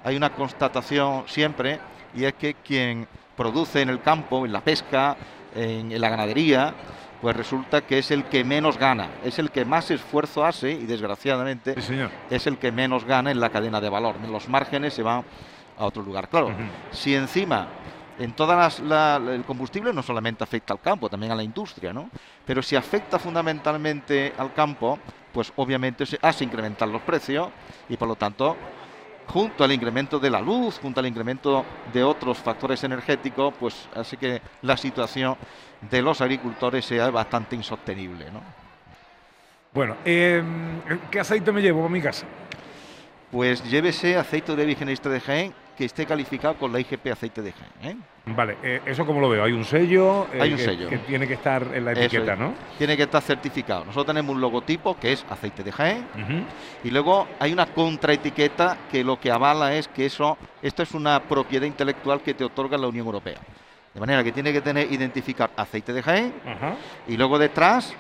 [0.03, 1.79] hay una constatación siempre
[2.15, 5.15] y es que quien produce en el campo, en la pesca,
[5.53, 6.73] en, en la ganadería,
[7.21, 10.87] pues resulta que es el que menos gana, es el que más esfuerzo hace y
[10.87, 11.75] desgraciadamente
[12.31, 14.15] es el que menos gana en la cadena de valor.
[14.27, 15.23] Los márgenes se van
[15.77, 16.27] a otro lugar.
[16.27, 16.49] Claro,
[16.91, 17.67] si encima
[18.19, 21.93] en todas las la- el combustible no solamente afecta al campo, también a la industria,
[21.93, 22.09] ¿no?
[22.45, 24.99] Pero si afecta fundamentalmente al campo,
[25.33, 27.49] pues obviamente se hace incrementar los precios
[27.87, 28.55] y por lo tanto,
[29.27, 31.63] junto al incremento de la luz, junto al incremento
[31.93, 35.35] de otros factores energéticos, pues hace que la situación
[35.89, 38.41] de los agricultores sea bastante insostenible, ¿no?
[39.71, 40.43] Bueno, eh,
[41.11, 42.25] ¿qué aceite me llevo para mi casa?
[43.31, 47.41] Pues llévese aceite de virgen extra de Jaén que esté calificado con la IGP aceite
[47.41, 47.97] de Jaén.
[47.97, 48.01] ¿eh?
[48.25, 49.45] Vale, eh, ¿eso cómo lo veo?
[49.45, 50.89] Hay un sello, eh, Hay un que, sello.
[50.89, 52.39] que tiene que estar en la etiqueta, es.
[52.39, 52.53] ¿no?
[52.77, 53.85] Tiene que estar certificado.
[53.85, 56.05] Nosotros tenemos un logotipo que es aceite de Jaén
[56.83, 61.21] y luego hay una contraetiqueta que lo que avala es que eso, esto es una
[61.21, 63.39] propiedad intelectual que te otorga la Unión Europea.
[63.93, 66.33] De manera que tiene que tener identificar aceite de Jaén
[67.07, 67.95] y luego detrás,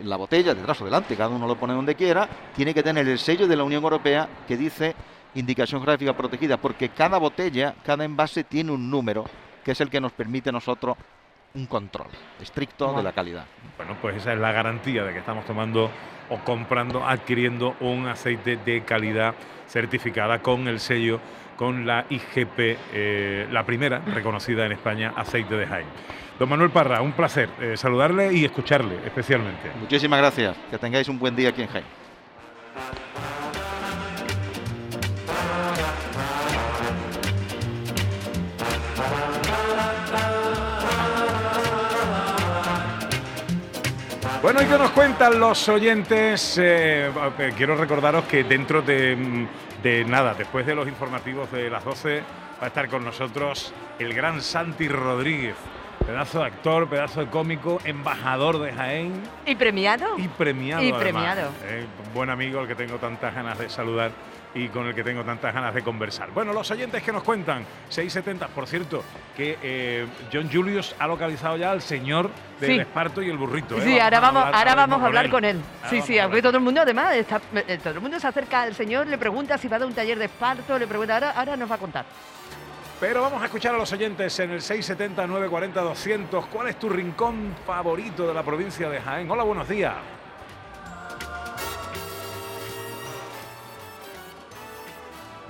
[0.00, 2.26] en la botella, detrás o delante, cada uno lo pone donde quiera,
[2.56, 4.94] tiene que tener el sello de la Unión Europea que dice
[5.34, 9.24] indicación geográfica protegida, porque cada botella, cada envase tiene un número
[9.64, 10.96] que es el que nos permite a nosotros
[11.54, 12.08] un control
[12.40, 13.46] estricto de la calidad.
[13.76, 15.90] Bueno, pues esa es la garantía de que estamos tomando
[16.28, 19.34] o comprando, adquiriendo un aceite de calidad
[19.68, 21.20] certificada con el sello,
[21.56, 22.58] con la IGP,
[22.92, 25.86] eh, la primera reconocida en España, aceite de Jaén.
[26.38, 29.70] Don Manuel Parra, un placer eh, saludarle y escucharle especialmente.
[29.80, 30.56] Muchísimas gracias.
[30.70, 32.03] Que tengáis un buen día aquí en Jaén.
[44.44, 46.58] Bueno, ¿y qué nos cuentan los oyentes?
[46.58, 49.46] Eh, eh, quiero recordaros que dentro de, mm,
[49.82, 52.20] de nada, después de los informativos de las 12,
[52.60, 55.56] va a estar con nosotros el gran Santi Rodríguez.
[56.04, 59.14] Pedazo de actor, pedazo de cómico, embajador de Jaén.
[59.46, 60.18] ¿Y premiado?
[60.18, 60.82] Y premiado.
[60.82, 61.50] Y premiado.
[61.62, 64.10] Eh, buen amigo al que tengo tantas ganas de saludar
[64.54, 66.30] y con el que tengo tantas ganas de conversar.
[66.30, 69.02] Bueno, los oyentes que nos cuentan, 670, por cierto,
[69.36, 72.30] que eh, John Julius ha localizado ya al señor
[72.60, 72.78] del Sí.
[72.80, 73.76] esparto y el burrito.
[73.78, 73.80] ¿eh?
[73.82, 75.60] Sí, ahora vamos, hablar ahora vamos a hablar con él.
[75.82, 78.26] Ahora Sí, sí, a aunque todo el mundo además, está- eh, todo el mundo se
[78.28, 81.14] acerca al señor, le pregunta si va a dar un taller de esparto, le pregunta,
[81.14, 82.04] ahora, ahora nos va a contar.
[83.00, 86.46] Pero vamos a escuchar a los oyentes en el 670 940 200.
[86.46, 89.28] ¿Cuál es tu rincón favorito de la provincia de Jaén?
[89.28, 89.94] Hola, buenos días.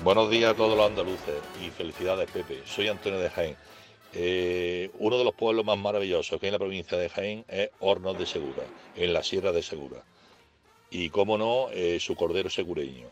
[0.04, 1.34] Buenos días a todos los andaluces
[1.64, 2.60] y felicidades Pepe.
[2.66, 3.56] Soy Antonio de Jaén.
[4.12, 7.70] Eh, uno de los pueblos más maravillosos que hay en la provincia de Jaén es
[7.80, 8.64] Hornos de Segura,
[8.96, 10.04] en la Sierra de Segura.
[10.90, 13.08] Y cómo no, eh, su cordero segureño.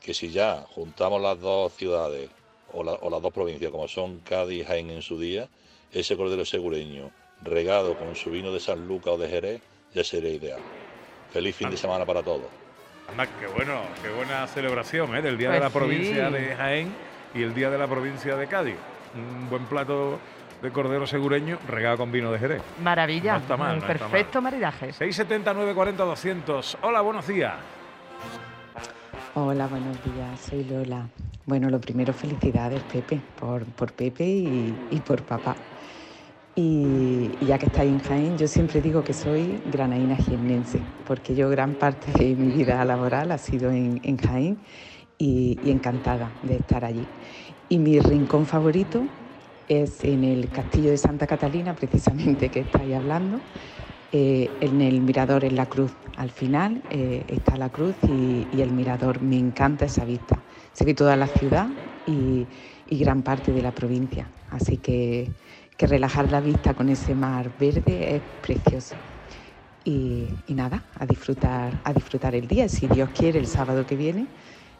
[0.00, 2.30] Que si ya juntamos las dos ciudades
[2.72, 5.48] o, la- o las dos provincias como son Cádiz y Jaén en su día,
[5.92, 7.10] ese cordero segureño
[7.42, 9.60] regado con su vino de San Lucas o de Jerez
[9.92, 10.60] ya sería ideal.
[11.32, 12.61] Feliz fin de semana para todos.
[13.12, 15.22] Anda, qué bueno, qué buena celebración ¿eh?
[15.22, 15.78] del Día Pues de la sí.
[15.78, 16.92] provincia de Jaén
[17.34, 18.76] y el Día de la provincia de Cádiz.
[19.14, 20.18] Un buen plato
[20.62, 22.62] de cordero segureño regado con vino de Jerez.
[22.82, 23.34] Maravilla.
[23.34, 24.92] No está mal, un no está perfecto maridaje.
[24.92, 26.78] 670 940 200.
[26.82, 27.54] Hola, buenos días.
[29.34, 31.06] Hola, buenos días, soy Lola.
[31.46, 35.56] Bueno, lo primero, felicidades, Pepe, por, por Pepe y, y por papá.
[36.54, 41.34] Y, y ya que estáis en Jaén, yo siempre digo que soy granaína jiennense, porque
[41.34, 44.58] yo gran parte de mi vida laboral ha sido en, en Jaén
[45.16, 47.06] y, y encantada de estar allí.
[47.68, 49.02] Y mi rincón favorito
[49.68, 53.40] es en el castillo de Santa Catalina, precisamente que estáis hablando,
[54.12, 55.92] eh, en el mirador en la cruz.
[56.18, 59.22] Al final eh, está la cruz y, y el mirador.
[59.22, 60.38] Me encanta esa vista.
[60.74, 61.68] Se ve toda la ciudad
[62.06, 62.46] y,
[62.90, 64.28] gran parte de la provincia.
[64.50, 65.30] Así que,
[65.76, 68.94] que relajar la vista con ese mar verde es precioso.
[69.84, 72.68] Y, y nada, a disfrutar, a disfrutar el día.
[72.68, 74.26] Si Dios quiere, el sábado que viene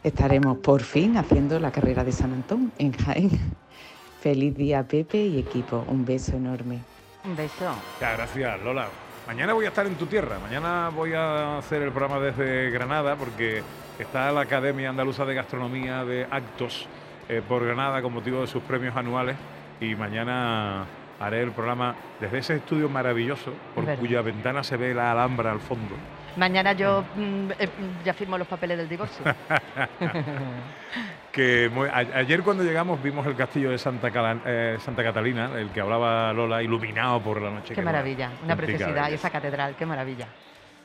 [0.03, 3.31] estaremos por fin haciendo la carrera de San Antón en Jaén.
[4.21, 5.83] Feliz día, Pepe y equipo.
[5.87, 6.79] Un beso enorme.
[7.25, 7.73] Un beso.
[7.99, 8.87] Ya, gracias, Lola.
[9.27, 10.37] Mañana voy a estar en tu tierra.
[10.39, 13.63] Mañana voy a hacer el programa desde Granada porque
[13.97, 16.87] está la Academia Andaluza de Gastronomía de Actos
[17.29, 19.37] eh, por Granada con motivo de sus premios anuales.
[19.79, 20.85] Y mañana
[21.19, 23.99] haré el programa desde ese estudio maravilloso por Verdad.
[23.99, 25.95] cuya ventana se ve la Alhambra al fondo.
[26.35, 29.23] Mañana yo mm, eh, mm, ya firmo los papeles del divorcio.
[31.31, 35.49] que muy- a- ayer cuando llegamos vimos el castillo de Santa, Cala- eh, Santa Catalina,
[35.57, 37.69] el que hablaba Lola, iluminado por la noche.
[37.69, 39.09] qué que maravilla, una preciosidad.
[39.09, 40.27] Y esa catedral, qué maravilla.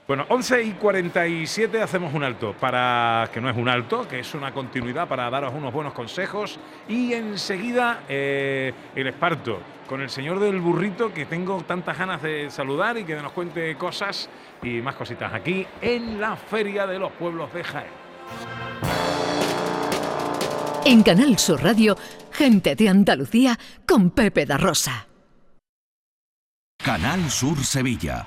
[0.09, 4.35] Bueno, 11 y 47 hacemos un alto, para que no es un alto, que es
[4.35, 6.59] una continuidad para daros unos buenos consejos.
[6.89, 12.49] Y enseguida eh, el esparto con el señor del burrito, que tengo tantas ganas de
[12.51, 14.31] saludar y que nos cuente cosas
[14.63, 17.91] y más cositas aquí en la Feria de los Pueblos de Jaén.
[20.87, 21.99] En Canal Sur Radio,
[22.33, 25.07] gente de Andalucía con Pepe da Rosa.
[26.83, 28.27] Canal Sur Sevilla.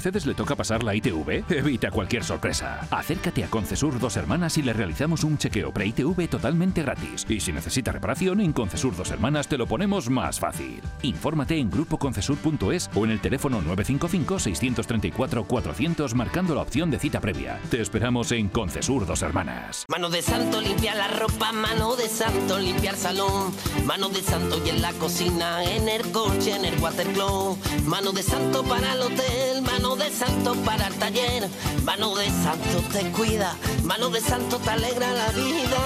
[0.00, 1.44] Mercedes le toca pasar la ITV?
[1.50, 2.88] Evita cualquier sorpresa.
[2.90, 7.26] Acércate a Concesur Dos Hermanas y le realizamos un chequeo pre-ITV totalmente gratis.
[7.28, 10.80] Y si necesita reparación, en Concesur Dos Hermanas te lo ponemos más fácil.
[11.02, 17.60] Infórmate en grupoconcesur.es o en el teléfono 955-634-400 marcando la opción de cita previa.
[17.68, 19.84] Te esperamos en Concesur Dos Hermanas.
[19.86, 23.52] Mano de santo limpia la ropa, mano de santo limpiar salón,
[23.84, 28.22] mano de santo y en la cocina, en el coche, en el watercloak, mano de
[28.22, 31.48] santo para el hotel, mano de santo para el taller,
[31.84, 35.78] mano de santo te cuida, mano de santo te alegra la vida,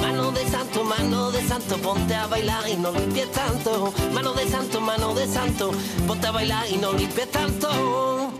[0.00, 4.48] mano de santo, mano de santo, ponte a bailar y no limpies tanto, mano de
[4.48, 5.72] santo, mano de santo,
[6.06, 8.39] ponte a bailar y no limpies tanto.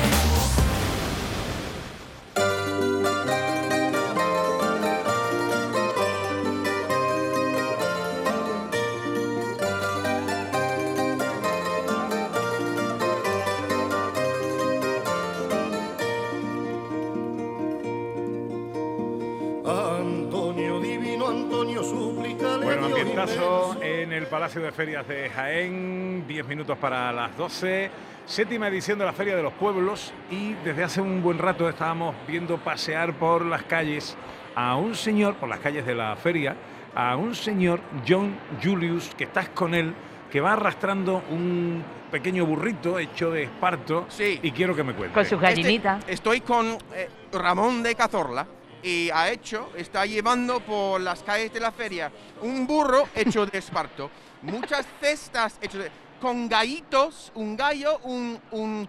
[24.41, 27.91] Palacio de Ferias de Jaén, 10 minutos para las 12,
[28.25, 32.15] séptima edición de la Feria de los Pueblos y desde hace un buen rato estábamos
[32.27, 34.17] viendo pasear por las calles
[34.55, 36.55] a un señor, por las calles de la feria,
[36.95, 39.93] a un señor, John Julius, que estás con él,
[40.31, 44.07] que va arrastrando un pequeño burrito hecho de esparto
[44.41, 45.13] y quiero que me cuente.
[45.51, 48.47] Este- estoy con eh, Ramón de Cazorla
[48.81, 52.11] y ha hecho, está llevando por las calles de la feria
[52.41, 54.09] un burro hecho de esparto,
[54.41, 55.85] muchas cestas hechas
[56.21, 58.39] con gallitos, un gallo, un...
[58.51, 58.87] un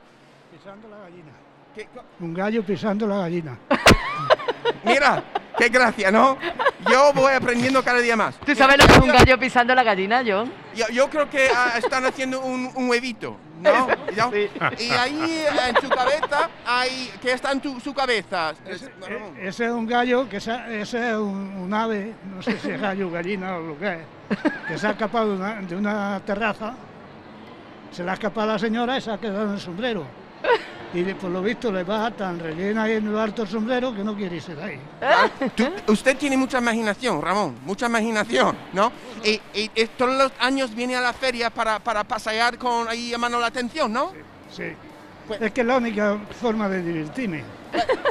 [0.57, 1.33] Pisando la gallina.
[1.75, 1.89] ¿Qué-
[2.21, 3.59] Un gallo pisando la gallina.
[4.85, 5.23] Mira,
[5.57, 6.37] qué gracia, ¿no?
[6.91, 8.37] Yo voy aprendiendo cada día más.
[8.45, 10.53] ¿Tú sabes lo que es un gallo pisando la gallina, John?
[10.75, 13.89] Yo, yo creo que ah, están haciendo un, un huevito, ¿no?
[14.79, 17.13] Y ahí en su cabeza hay...
[17.21, 18.55] ¿Qué está en tu- su cabeza?
[19.39, 22.71] E- Ese es un gallo, que esa- ese es un, un ave, no sé si
[22.71, 26.21] es gallo, gallina o lo que es, que se ha escapado de una, de una
[26.25, 26.75] terraza,
[27.91, 30.05] se le ha escapado a la señora y se ha quedado en el sombrero.
[30.95, 33.95] Y de- por lo visto le va tan rellena ahí en lo alto el sombrero
[33.95, 34.81] que no quiere irse de ahí.
[35.01, 38.93] Ah, tú- usted tiene mucha imaginación, Ramón, mucha imaginación, ¿no?
[39.25, 43.11] Y, y- y todos los años viene a la feria para, para pasear con ahí
[43.11, 44.13] llamando la atención, ¿no?
[44.55, 44.65] Sí.
[45.41, 47.43] Es que es la única forma de divertirme.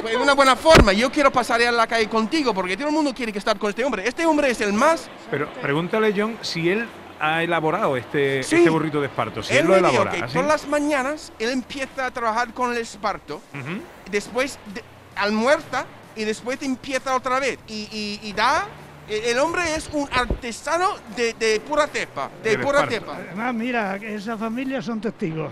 [0.00, 0.92] Pues una buena forma.
[0.92, 3.70] Yo quiero pasar a la calle contigo porque todo el mundo quiere que estar con
[3.70, 4.08] este hombre.
[4.08, 5.08] Este hombre es el más...
[5.30, 6.88] Pero pregúntale, John, si él
[7.24, 8.56] ha elaborado este, Sí.
[8.56, 10.10] este burrito de esparto, si él, él lo dijo elabora.
[10.10, 10.32] que ¿así?
[10.34, 13.80] todas las mañanas él empieza a trabajar con el esparto, Ujú.
[14.10, 14.82] después de-
[15.14, 15.84] almuerza
[16.16, 17.58] y después empieza otra vez.
[17.68, 18.66] Y, y- y da...
[19.08, 22.94] El el hombre es un artesano de, de pura cepa, de pura esparto.
[22.94, 23.16] cepa.
[23.16, 25.50] Además, mira, que esa familia son testigos.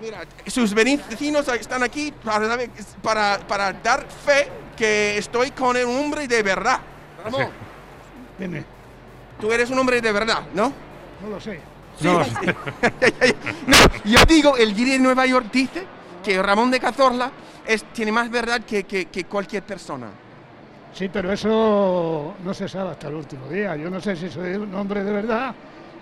[0.00, 2.56] Mira, sus vecinos están aquí para,
[3.02, 6.80] para, para dar fe que estoy con un hombre de verdad.
[7.24, 7.48] Ramón,
[8.38, 8.64] Dime,
[9.40, 10.72] tú eres un hombre de verdad, ¿no?
[11.22, 11.60] no lo sé.
[11.98, 12.06] Sí.
[12.06, 12.22] No,
[14.04, 15.84] yo digo, el guiri de Nueva York dice
[16.24, 17.30] que Ramón de Cazorla
[17.66, 20.08] es, tiene más verdad que, que- que cualquier persona.
[20.92, 23.76] Sí, pero eso no se sabe hasta el último día.
[23.76, 25.54] Yo no sé si soy un hombre de verdad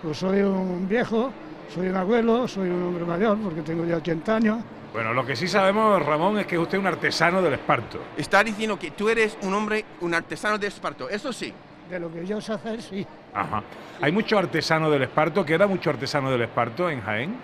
[0.03, 1.31] o soy un viejo,
[1.73, 4.57] soy un abuelo, soy un hombre mayor porque tengo ya 80 años.
[4.93, 7.99] Bueno, lo que sí sabemos, Ramón, es que usted es un artesano del esparto.
[8.17, 11.53] Está diciendo que tú eres un hombre, un artesano de esparto, eso sí.
[11.89, 13.05] De lo que yo sé hacer, sí.
[13.33, 13.63] Ajá.
[14.01, 15.43] ¿Hay mucho artesano del esparto?
[15.45, 17.35] ¿Queda mucho artesano del esparto en Jaén?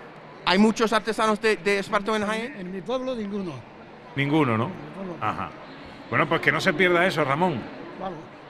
[0.44, 2.54] ¿Hay muchos artesanos de, de esparto en Jaén?
[2.58, 3.52] En mi pueblo ninguno.
[4.14, 4.70] Ninguno, ¿no?
[5.20, 5.50] Ajá.
[6.08, 7.60] Bueno, pues que no se pierda eso, Ramón.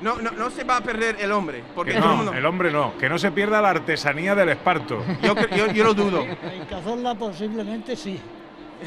[0.02, 2.32] No, no, no se va a perder el hombre, porque Que todo el no, mundo-
[2.34, 2.98] el hombre no.
[2.98, 5.02] Que no se pierda la artesanía del esparto.
[5.22, 6.22] Yo, yo- yo lo dudo.
[6.22, 8.20] En Cazorla posiblemente sí.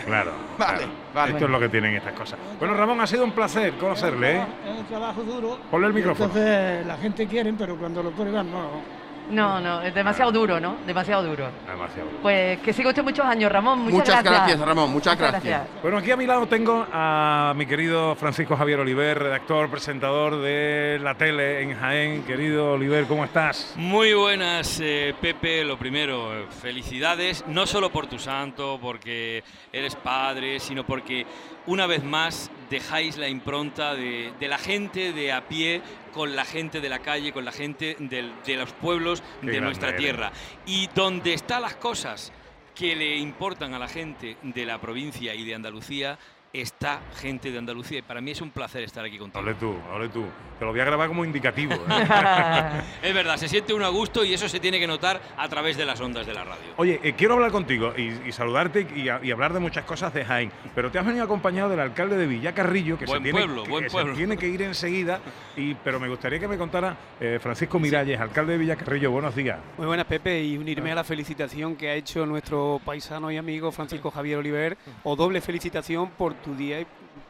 [0.05, 0.31] Claro.
[0.57, 0.91] Vale, claro.
[1.13, 1.31] vale.
[1.33, 2.39] Esto es lo que tienen estas cosas.
[2.59, 4.37] Bueno, Ramón, ha sido un placer conocerle.
[4.37, 4.45] ¿eh?
[4.71, 5.59] Es un trabajo duro.
[5.71, 6.25] Ponle el micrófono.
[6.27, 8.98] Entonces la gente quiere, pero cuando lo prueban no.
[9.29, 10.77] No, no, es demasiado duro, ¿no?
[10.87, 11.49] Demasiado duro.
[11.67, 12.09] Demasiado.
[12.21, 13.79] Pues que siga usted muchos años, Ramón.
[13.79, 14.33] Muchas, Muchas gracias.
[14.47, 15.61] gracias, Ramón, muchas gracias.
[15.81, 20.99] Bueno, aquí a mi lado tengo a mi querido Francisco Javier Oliver, redactor, presentador de
[21.01, 22.23] la tele en Jaén.
[22.23, 23.73] Querido Oliver, ¿cómo estás?
[23.75, 25.63] Muy buenas, eh, Pepe.
[25.63, 31.25] Lo primero, felicidades, no solo por tu santo, porque eres padre, sino porque
[31.67, 35.81] una vez más dejáis la impronta de, de la gente de a pie
[36.13, 39.61] con la gente de la calle, con la gente del- de los pueblos Qué de
[39.61, 40.31] nuestra tierra.
[40.65, 42.31] Y donde están las cosas
[42.75, 46.17] que le importan a la gente de la provincia y de Andalucía,
[46.53, 47.99] está gente de Andalucía.
[47.99, 49.39] Y para mí es un placer estar aquí contigo.
[49.39, 50.25] Hable tú, hable tú.
[50.59, 51.73] Te lo voy a grabar como indicativo.
[51.73, 51.79] ¿eh?
[53.01, 55.77] Es verdad, se siente un a gusto y eso se tiene que notar a través
[55.77, 56.61] de las ondas de la radio.
[56.77, 60.13] Oye, eh, quiero hablar contigo y, y saludarte y, a- y hablar de muchas cosas
[60.13, 63.39] de Jaén, pero te has venido acompañado del alcalde de Villacarrillo, que, Buen se, tiene,
[63.39, 64.13] pueblo, que buen se pueblo.
[64.15, 65.19] tiene que ir enseguida,
[65.55, 69.11] y, pero me gustaría que me contara eh, Francisco Miralles, alcalde de Villacarrillo.
[69.11, 69.59] Buenos días.
[69.77, 73.71] Muy buenas, Pepe, y unirme a la felicitación que ha hecho nuestro paisano y amigo
[73.71, 76.87] Francisco Javier Oliver, o doble felicitación por tu día y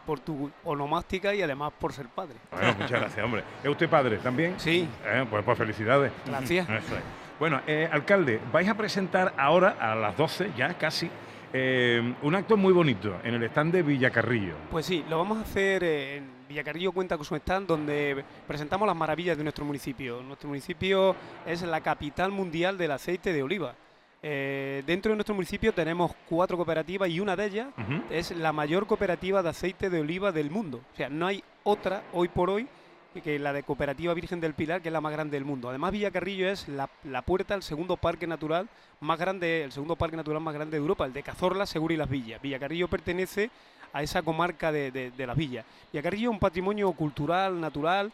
[0.10, 2.34] por tu onomástica y además por ser padre.
[2.50, 3.44] Bueno, muchas gracias, hombre.
[3.64, 4.56] ¿Es usted padre también?
[4.60, 4.88] Sí.
[5.06, 6.12] Eh, pues, pues felicidades.
[6.26, 6.68] Gracias.
[7.40, 11.10] Bueno, eh, alcalde, vais a presentar ahora, a las 12, ya casi,
[11.54, 14.56] eh, un acto muy bonito en el stand de Villacarrillo.
[14.70, 18.98] Pues sí, lo vamos a hacer en Villacarrillo cuenta con su stand donde presentamos las
[18.98, 20.22] maravillas de nuestro municipio.
[20.22, 23.74] Nuestro municipio es la capital mundial del aceite de oliva.
[24.22, 27.68] Eh, dentro de nuestro municipio tenemos cuatro cooperativas y una de ellas
[28.10, 30.82] es la mayor cooperativa de aceite de oliva del mundo.
[30.94, 32.68] O sea, no hay otra hoy por hoy
[33.24, 35.68] que la de Cooperativa Virgen del Pilar, que es la más grande del mundo.
[35.70, 38.70] Además, Villacarrillo es la, la puerta al segundo parque natural
[39.02, 41.98] más grande, el segundo parque natural más grande de Europa, el de Cazorla, Segura y
[41.98, 42.42] Las Villas.
[42.42, 43.50] Villacarrillo pertenece
[43.94, 45.66] a esa comarca de, de- de Las Villas.
[45.92, 48.12] Villacarrillo es un patrimonio cultural, natural,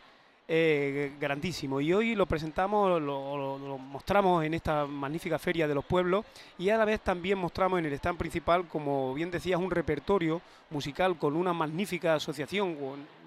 [0.47, 1.81] eh, grandísimo.
[1.81, 6.25] Y hoy lo presentamos, lo, lo- lo mostramos en esta magnífica feria de los pueblos
[6.57, 10.41] y a la vez también mostramos en el stand principal, como bien decías, un repertorio
[10.69, 12.75] musical con una magnífica asociación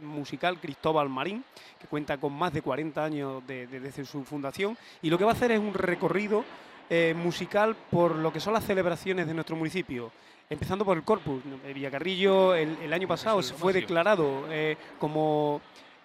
[0.03, 1.45] musical Cristóbal Marín,
[1.81, 4.77] que cuenta con más de 40 años de- de- desde su fundación.
[5.03, 6.45] Y lo que va a hacer es un recorrido
[6.91, 10.11] eh, musical por lo que son las celebraciones de nuestro municipio.
[10.49, 11.43] Empezando por el Corpus.
[11.75, 15.61] Villacarrillo el, el año pasado se fue declarado eh, como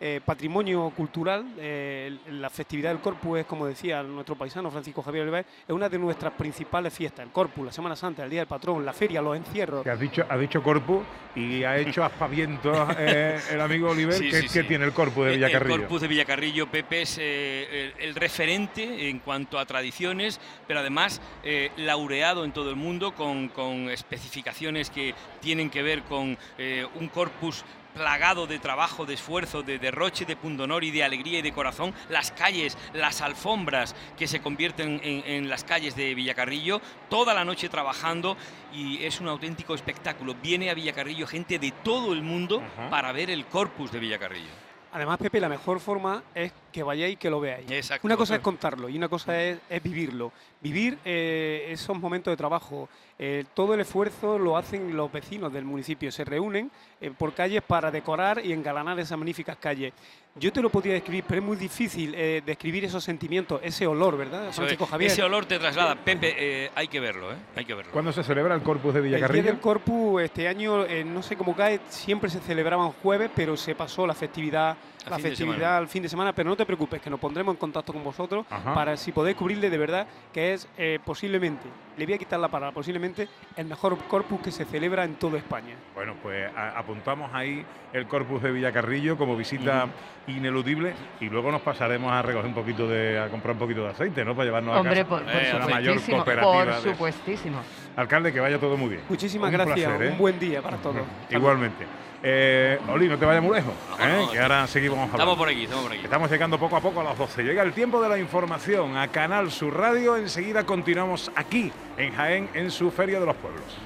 [0.05, 1.45] eh, patrimonio cultural.
[1.57, 5.87] eh, la festividad del Corpus es, como decía nuestro paisano Francisco Javier Oliver, es una
[5.87, 7.25] de nuestras principales fiestas.
[7.25, 9.81] El Corpus, la Semana Santa, el Día del Patrón, la feria, los encierros.
[9.83, 11.03] Que has dicho, ha dicho corpus
[11.35, 14.67] y ha hecho aspavientos eh, el amigo Oliver, Sí, que, sí, que sí.
[14.67, 15.75] tiene el corpus de El- Villacarrillo.
[15.75, 20.81] El Corpus de Villacarrillo, Pepe, es eh, el, el referente en cuanto a tradiciones, pero
[20.81, 26.37] además eh, laureado en todo el mundo con, con especificaciones que tienen que ver con
[26.57, 27.63] eh, un corpus
[27.93, 31.93] plagado de trabajo, de esfuerzo, de derroche, de pundonor y de alegría y de corazón,
[32.09, 37.45] las calles, las alfombras que se convierten en, en las calles de Villacarrillo, toda la
[37.45, 38.37] noche trabajando
[38.73, 40.35] y es un auténtico espectáculo.
[40.41, 42.89] Viene a Villacarrillo gente de todo el mundo Ajá.
[42.89, 44.63] para ver el corpus de Villacarrillo.
[44.93, 47.69] Además, Pepe, la mejor forma es que vayáis y que lo veáis.
[47.71, 48.05] Exacto.
[48.05, 50.31] Una cosa es contarlo y una cosa es, es vivirlo.
[50.61, 52.87] Vivir eh, esos momentos de trabajo.
[53.19, 56.11] Eh, todo el esfuerzo lo hacen los vecinos del municipio.
[56.11, 59.93] Se reúnen eh, por calles para decorar y engalanar esas magníficas calles.
[60.35, 64.17] Yo te lo podría describir, pero es muy difícil eh, describir esos sentimientos, ese olor,
[64.17, 65.11] ¿verdad, Francisco Javier?
[65.11, 65.93] Ese olor te traslada.
[65.93, 67.35] Pepe, eh, hay que verlo, ¿eh?
[67.55, 67.91] Hay que verlo.
[67.91, 69.45] ¿Cuándo se celebra el corpus de El Día Villacarrillo?
[69.45, 73.75] del Corpus este año, eh, no sé cómo cae, siempre se celebraban jueves, pero se
[73.75, 74.75] pasó la festividad,
[75.05, 76.33] A la festividad al fin de semana.
[76.33, 78.73] Pero no te preocupes, que nos pondremos en contacto con vosotros Ajá.
[78.73, 82.47] para si podéis cubrirle de verdad que es eh, posiblemente, le voy a quitar la
[82.47, 85.75] palabra, posiblemente el mejor Corpus que se celebra en toda España.
[85.93, 89.87] Bueno, pues a- apuntamos ahí el corpus de Villacarrillo como visita
[90.25, 93.89] ineludible y luego nos pasaremos a recoger un poquito de, a comprar un poquito de
[93.91, 94.33] aceite, ¿no?
[94.33, 95.09] Para llevarnos Hombre, a casa.
[95.09, 96.53] por, por Eh, a la mayor supuestísimo, cooperativa.
[96.53, 97.57] por de- supuestísimo.
[97.95, 99.01] Alcalde, que vaya todo muy bien.
[99.07, 100.11] Muchísimas Un gracias, placer, ¿eh?
[100.13, 101.03] un buen día para todos.
[101.29, 101.85] Igualmente.
[102.25, 104.25] Eh, Oli, no te vayas muy lejos, ¿eh?
[104.31, 105.17] que ahora seguimos hablando.
[105.17, 106.03] Estamos por aquí, estamos por aquí.
[106.05, 107.43] Estamos llegando poco a poco a las 12.
[107.43, 110.15] Llega el tiempo de la información a Canal Sur Radio.
[110.15, 113.77] Enseguida continuamos aquí en Jaén en su Feria de los Pueblos.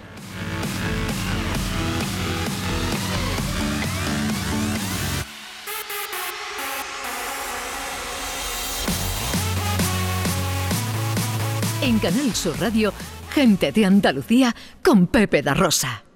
[11.82, 12.94] En Canal Sur Radio,
[13.32, 16.07] gente de Andalucía con Pepe da Rosa.